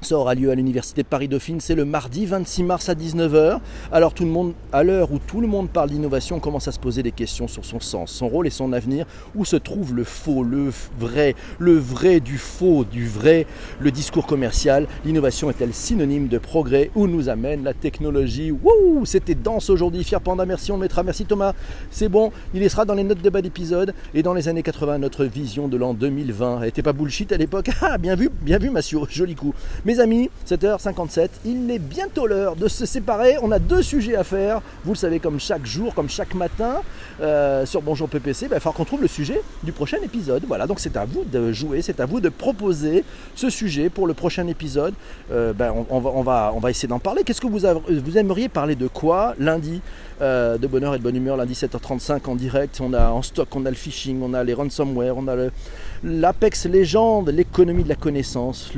Ça 0.00 0.16
aura 0.16 0.36
lieu 0.36 0.48
à 0.50 0.54
l'université 0.54 1.02
de 1.02 1.08
Paris-Dauphine, 1.08 1.60
c'est 1.60 1.74
le 1.74 1.84
mardi 1.84 2.24
26 2.24 2.62
mars 2.62 2.88
à 2.88 2.94
19h. 2.94 3.58
Alors 3.90 4.14
tout 4.14 4.24
le 4.24 4.30
monde, 4.30 4.52
à 4.72 4.84
l'heure 4.84 5.10
où 5.10 5.18
tout 5.18 5.40
le 5.40 5.48
monde 5.48 5.68
parle 5.70 5.90
d'innovation, 5.90 6.38
commence 6.38 6.68
à 6.68 6.72
se 6.72 6.78
poser 6.78 7.02
des 7.02 7.10
questions 7.10 7.48
sur 7.48 7.64
son 7.64 7.80
sens, 7.80 8.12
son 8.12 8.28
rôle 8.28 8.46
et 8.46 8.50
son 8.50 8.72
avenir. 8.72 9.06
Où 9.34 9.44
se 9.44 9.56
trouve 9.56 9.96
le 9.96 10.04
faux, 10.04 10.44
le 10.44 10.70
vrai, 11.00 11.34
le 11.58 11.72
vrai 11.72 12.20
du 12.20 12.38
faux, 12.38 12.84
du 12.84 13.08
vrai, 13.08 13.46
le 13.80 13.90
discours 13.90 14.26
commercial 14.26 14.86
L'innovation 15.04 15.50
est-elle 15.50 15.74
synonyme 15.74 16.28
de 16.28 16.38
progrès 16.38 16.92
Où 16.94 17.08
nous 17.08 17.28
amène 17.28 17.64
la 17.64 17.74
technologie? 17.74 18.52
Wouh 18.52 19.04
C'était 19.04 19.34
dense 19.34 19.68
aujourd'hui, 19.68 20.04
Fier 20.04 20.20
Panda, 20.20 20.46
merci, 20.46 20.70
on 20.70 20.76
le 20.76 20.82
mettra. 20.82 21.02
Merci 21.02 21.24
Thomas, 21.24 21.54
c'est 21.90 22.08
bon, 22.08 22.30
il 22.54 22.70
sera 22.70 22.84
dans 22.84 22.94
les 22.94 23.04
notes 23.04 23.22
de 23.22 23.30
bas 23.30 23.42
d'épisode. 23.42 23.94
Et 24.14 24.22
dans 24.22 24.34
les 24.34 24.46
années 24.46 24.62
80, 24.62 24.98
notre 24.98 25.24
vision 25.24 25.66
de 25.66 25.76
l'an 25.76 25.92
2020. 25.92 26.62
Elle 26.62 26.68
était 26.68 26.82
pas 26.82 26.92
bullshit 26.92 27.32
à 27.32 27.36
l'époque 27.36 27.70
Ah, 27.82 27.98
bien 27.98 28.14
vu, 28.14 28.30
bien 28.42 28.58
vu 28.58 28.70
Massio, 28.70 29.04
joli 29.10 29.34
coup. 29.34 29.54
Mes 29.88 30.00
amis, 30.00 30.28
7h57, 30.46 31.30
il 31.46 31.70
est 31.70 31.78
bientôt 31.78 32.26
l'heure 32.26 32.56
de 32.56 32.68
se 32.68 32.84
séparer. 32.84 33.36
On 33.42 33.50
a 33.50 33.58
deux 33.58 33.80
sujets 33.80 34.16
à 34.16 34.22
faire. 34.22 34.60
Vous 34.84 34.92
le 34.92 34.98
savez, 34.98 35.18
comme 35.18 35.40
chaque 35.40 35.64
jour, 35.64 35.94
comme 35.94 36.10
chaque 36.10 36.34
matin, 36.34 36.82
euh, 37.22 37.64
sur 37.64 37.80
Bonjour 37.80 38.06
PPC, 38.06 38.48
ben, 38.48 38.48
il 38.48 38.54
va 38.56 38.60
falloir 38.60 38.74
qu'on 38.74 38.84
trouve 38.84 39.00
le 39.00 39.08
sujet 39.08 39.40
du 39.62 39.72
prochain 39.72 39.96
épisode. 40.04 40.44
Voilà, 40.46 40.66
donc 40.66 40.78
c'est 40.78 40.94
à 40.98 41.06
vous 41.06 41.24
de 41.24 41.52
jouer, 41.52 41.80
c'est 41.80 42.00
à 42.00 42.04
vous 42.04 42.20
de 42.20 42.28
proposer 42.28 43.02
ce 43.34 43.48
sujet 43.48 43.88
pour 43.88 44.06
le 44.06 44.12
prochain 44.12 44.46
épisode. 44.46 44.92
Euh, 45.32 45.54
ben, 45.54 45.72
on, 45.88 46.22
va, 46.22 46.52
essayer 46.68 46.86
d'en 46.86 46.98
parler. 46.98 47.22
Qu'est-ce 47.24 47.40
que 47.40 47.46
vous, 47.46 47.60
vous 47.60 48.18
aimeriez 48.18 48.50
parler 48.50 48.74
de 48.74 48.88
quoi 48.88 49.36
lundi 49.38 49.80
euh, 50.20 50.58
de 50.58 50.66
bonheur 50.66 50.96
et 50.96 50.98
de 50.98 51.02
bonne 51.02 51.16
humeur 51.16 51.38
lundi 51.38 51.54
7h35 51.54 52.26
en 52.26 52.34
direct? 52.34 52.78
On 52.82 52.92
a 52.92 53.08
en 53.08 53.22
stock, 53.22 53.48
on 53.56 53.64
a 53.64 53.70
le 53.70 53.76
phishing, 53.76 54.20
on 54.22 54.34
a 54.34 54.44
les 54.44 54.52
ransomware, 54.52 55.16
on 55.16 55.28
a 55.28 55.48
l'Apex 56.04 56.66
Legend, 56.66 57.26
l'économie 57.30 57.84
de 57.84 57.88
la 57.88 57.94
connaissance, 57.94 58.72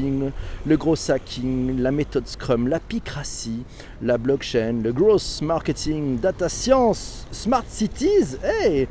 le 0.00 0.76
gros 0.76 1.10
hacking, 1.10 1.78
la 1.80 1.90
méthode 1.90 2.26
Scrum, 2.26 2.68
la 2.68 2.80
picratie, 2.80 3.64
la 4.02 4.18
blockchain, 4.18 4.80
le 4.82 4.92
growth 4.92 5.40
marketing, 5.42 6.18
data 6.20 6.48
science, 6.48 7.26
smart 7.30 7.64
cities. 7.68 8.38
Hey 8.42 8.88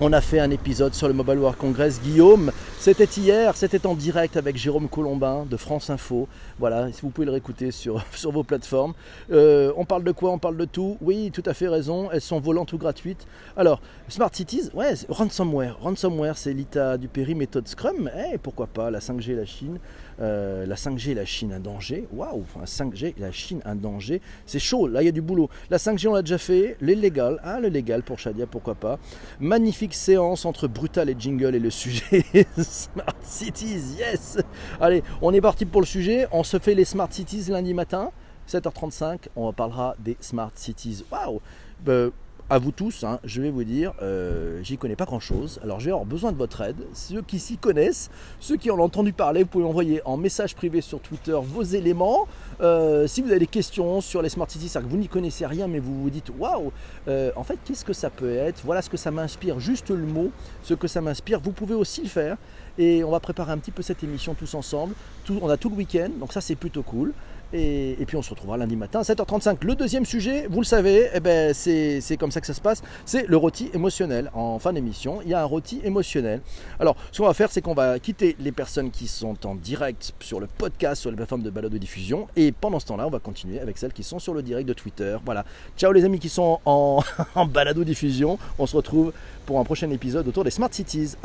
on 0.00 0.12
a 0.12 0.20
fait 0.20 0.38
un 0.38 0.50
épisode 0.50 0.94
sur 0.94 1.08
le 1.08 1.14
Mobile 1.14 1.38
World 1.38 1.58
Congress. 1.58 2.00
Guillaume, 2.00 2.52
c'était 2.80 3.04
hier, 3.04 3.56
c'était 3.56 3.86
en 3.86 3.94
direct 3.94 4.36
avec 4.36 4.56
Jérôme 4.56 4.88
Colombin 4.88 5.44
de 5.44 5.56
France 5.56 5.90
Info. 5.90 6.28
Voilà, 6.60 6.92
si 6.92 7.02
vous 7.02 7.10
pouvez 7.10 7.24
le 7.24 7.32
réécouter 7.32 7.72
sur, 7.72 8.04
sur 8.14 8.30
vos 8.30 8.44
plateformes. 8.44 8.94
Euh, 9.32 9.72
on 9.76 9.84
parle 9.84 10.04
de 10.04 10.12
quoi? 10.12 10.30
On 10.30 10.38
parle 10.38 10.56
de 10.56 10.64
tout. 10.64 10.96
Oui, 11.00 11.30
tout 11.32 11.42
à 11.46 11.54
fait 11.54 11.66
raison. 11.66 12.08
Elles 12.12 12.20
sont 12.20 12.38
volantes 12.38 12.72
ou 12.72 12.78
gratuites. 12.78 13.26
Alors, 13.56 13.80
Smart 14.08 14.30
Cities, 14.32 14.70
ouais, 14.74 14.94
ransomware. 15.08 15.76
Ransomware, 15.80 16.38
c'est 16.38 16.52
l'ITA 16.52 16.98
du 16.98 17.08
Péri, 17.08 17.34
méthode 17.34 17.66
Scrum. 17.66 18.10
Eh, 18.16 18.38
pourquoi 18.38 18.68
pas? 18.68 18.90
La 18.90 19.00
5G, 19.00 19.34
la 19.34 19.44
Chine. 19.44 19.78
Euh, 20.20 20.66
la 20.66 20.74
5G, 20.74 21.14
la 21.14 21.24
Chine, 21.24 21.52
un 21.52 21.60
danger. 21.60 22.06
Waouh, 22.12 22.42
enfin, 22.42 22.64
5G, 22.64 23.14
la 23.18 23.30
Chine, 23.30 23.60
un 23.64 23.76
danger. 23.76 24.20
C'est 24.46 24.58
chaud, 24.58 24.88
là, 24.88 25.02
il 25.02 25.06
y 25.06 25.08
a 25.08 25.12
du 25.12 25.22
boulot. 25.22 25.48
La 25.70 25.78
5G, 25.78 26.08
on 26.08 26.14
l'a 26.14 26.22
déjà 26.22 26.38
fait. 26.38 26.76
Les 26.80 26.94
légal, 26.94 27.40
ah, 27.44 27.60
le 27.60 27.68
légal 27.68 28.02
pour 28.02 28.18
Shadia, 28.18 28.46
pourquoi 28.46 28.74
pas? 28.74 28.98
Magnifique 29.40 29.94
séance 29.94 30.44
entre 30.44 30.66
Brutal 30.66 31.08
et 31.08 31.16
Jingle 31.18 31.54
et 31.54 31.60
le 31.60 31.70
sujet 31.70 32.24
Smart 32.68 33.16
Cities, 33.22 33.96
yes 33.98 34.38
Allez, 34.80 35.02
on 35.22 35.32
est 35.32 35.40
parti 35.40 35.64
pour 35.64 35.80
le 35.80 35.86
sujet. 35.86 36.26
On 36.32 36.42
se 36.42 36.58
fait 36.58 36.74
les 36.74 36.84
Smart 36.84 37.08
Cities 37.10 37.50
lundi 37.50 37.74
matin, 37.74 38.10
7h35. 38.48 39.28
On 39.36 39.52
parlera 39.52 39.94
des 39.98 40.16
Smart 40.20 40.52
Cities. 40.54 41.04
Waouh 41.10 41.40
bah, 41.80 42.08
à 42.50 42.58
vous 42.58 42.72
tous, 42.72 43.04
hein, 43.04 43.20
je 43.24 43.42
vais 43.42 43.50
vous 43.50 43.64
dire, 43.64 43.92
euh, 44.00 44.60
j'y 44.62 44.78
connais 44.78 44.96
pas 44.96 45.04
grand 45.04 45.20
chose. 45.20 45.60
Alors 45.62 45.80
avoir 45.80 46.06
besoin 46.06 46.32
de 46.32 46.38
votre 46.38 46.62
aide. 46.62 46.78
Ceux 46.94 47.20
qui 47.20 47.38
s'y 47.38 47.58
connaissent, 47.58 48.10
ceux 48.40 48.56
qui 48.56 48.70
ont 48.70 48.80
entendu 48.80 49.12
parler, 49.12 49.42
vous 49.42 49.48
pouvez 49.48 49.64
envoyer 49.66 50.00
en 50.06 50.16
message 50.16 50.54
privé 50.54 50.80
sur 50.80 51.00
Twitter 51.00 51.38
vos 51.42 51.62
éléments. 51.62 52.26
Euh, 52.62 53.06
si 53.06 53.20
vous 53.20 53.28
avez 53.30 53.40
des 53.40 53.46
questions 53.46 54.00
sur 54.00 54.22
les 54.22 54.30
Smart 54.30 54.48
Cities, 54.48 54.68
c'est-à-dire 54.68 54.88
que 54.88 54.92
vous 54.94 55.00
n'y 55.00 55.08
connaissez 55.08 55.44
rien, 55.44 55.68
mais 55.68 55.78
vous 55.78 56.02
vous 56.02 56.10
dites 56.10 56.30
waouh, 56.38 56.72
euh, 57.06 57.30
en 57.36 57.44
fait, 57.44 57.58
qu'est-ce 57.64 57.84
que 57.84 57.92
ça 57.92 58.08
peut 58.08 58.34
être? 58.34 58.62
Voilà 58.64 58.80
ce 58.80 58.88
que 58.88 58.96
ça 58.96 59.10
m'inspire, 59.10 59.60
juste 59.60 59.90
le 59.90 60.06
mot, 60.06 60.30
ce 60.62 60.72
que 60.72 60.88
ça 60.88 61.02
m'inspire. 61.02 61.40
Vous 61.40 61.52
pouvez 61.52 61.74
aussi 61.74 62.02
le 62.02 62.08
faire. 62.08 62.38
Et 62.78 63.02
on 63.02 63.10
va 63.10 63.20
préparer 63.20 63.52
un 63.52 63.58
petit 63.58 63.72
peu 63.72 63.82
cette 63.82 64.02
émission 64.04 64.34
tous 64.34 64.54
ensemble. 64.54 64.94
on 65.28 65.48
a 65.48 65.56
tout 65.56 65.68
le 65.68 65.74
week-end, 65.74 66.10
donc 66.18 66.32
ça 66.32 66.40
c'est 66.40 66.54
plutôt 66.54 66.82
cool. 66.82 67.12
Et, 67.52 67.96
puis 68.06 68.16
on 68.16 68.22
se 68.22 68.30
retrouvera 68.30 68.56
lundi 68.56 68.76
matin 68.76 69.00
à 69.00 69.02
7h35. 69.02 69.64
Le 69.64 69.74
deuxième 69.74 70.04
sujet, 70.04 70.46
vous 70.50 70.60
le 70.60 70.66
savez, 70.66 71.08
eh 71.14 71.20
ben, 71.20 71.54
c'est 71.54 72.16
comme 72.18 72.30
ça 72.30 72.40
que 72.40 72.46
ça 72.46 72.54
se 72.54 72.60
passe, 72.60 72.82
c'est 73.04 73.26
le 73.26 73.36
rôti 73.36 73.70
émotionnel. 73.72 74.30
En 74.34 74.58
fin 74.58 74.72
d'émission, 74.72 75.20
il 75.22 75.30
y 75.30 75.34
a 75.34 75.40
un 75.40 75.44
rôti 75.44 75.80
émotionnel. 75.84 76.40
Alors, 76.78 76.96
ce 77.12 77.18
qu'on 77.18 77.26
va 77.26 77.34
faire, 77.34 77.50
c'est 77.50 77.62
qu'on 77.62 77.74
va 77.74 77.98
quitter 77.98 78.36
les 78.38 78.52
personnes 78.52 78.90
qui 78.90 79.06
sont 79.06 79.46
en 79.46 79.54
direct 79.54 80.12
sur 80.20 80.40
le 80.40 80.46
podcast, 80.46 81.00
sur 81.00 81.10
les 81.10 81.16
plateformes 81.16 81.42
de 81.42 81.50
balade 81.50 81.72
de 81.72 81.78
diffusion. 81.78 82.28
Et 82.36 82.52
pendant 82.52 82.80
ce 82.80 82.86
temps-là, 82.86 83.06
on 83.06 83.10
va 83.10 83.18
continuer 83.18 83.60
avec 83.60 83.78
celles 83.78 83.92
qui 83.92 84.02
sont 84.02 84.18
sur 84.18 84.34
le 84.34 84.42
direct 84.42 84.68
de 84.68 84.74
Twitter. 84.74 85.16
Voilà. 85.24 85.44
Ciao 85.76 85.92
les 85.92 86.04
amis 86.04 86.18
qui 86.18 86.28
sont 86.28 86.60
en, 86.66 87.02
en 87.34 87.46
balado 87.46 87.84
diffusion. 87.84 88.38
On 88.58 88.66
se 88.66 88.76
retrouve 88.76 89.12
pour 89.46 89.58
un 89.58 89.64
prochain 89.64 89.90
épisode 89.90 90.28
autour 90.28 90.44
des 90.44 90.50
Smart 90.50 90.68
Cities. 90.70 91.16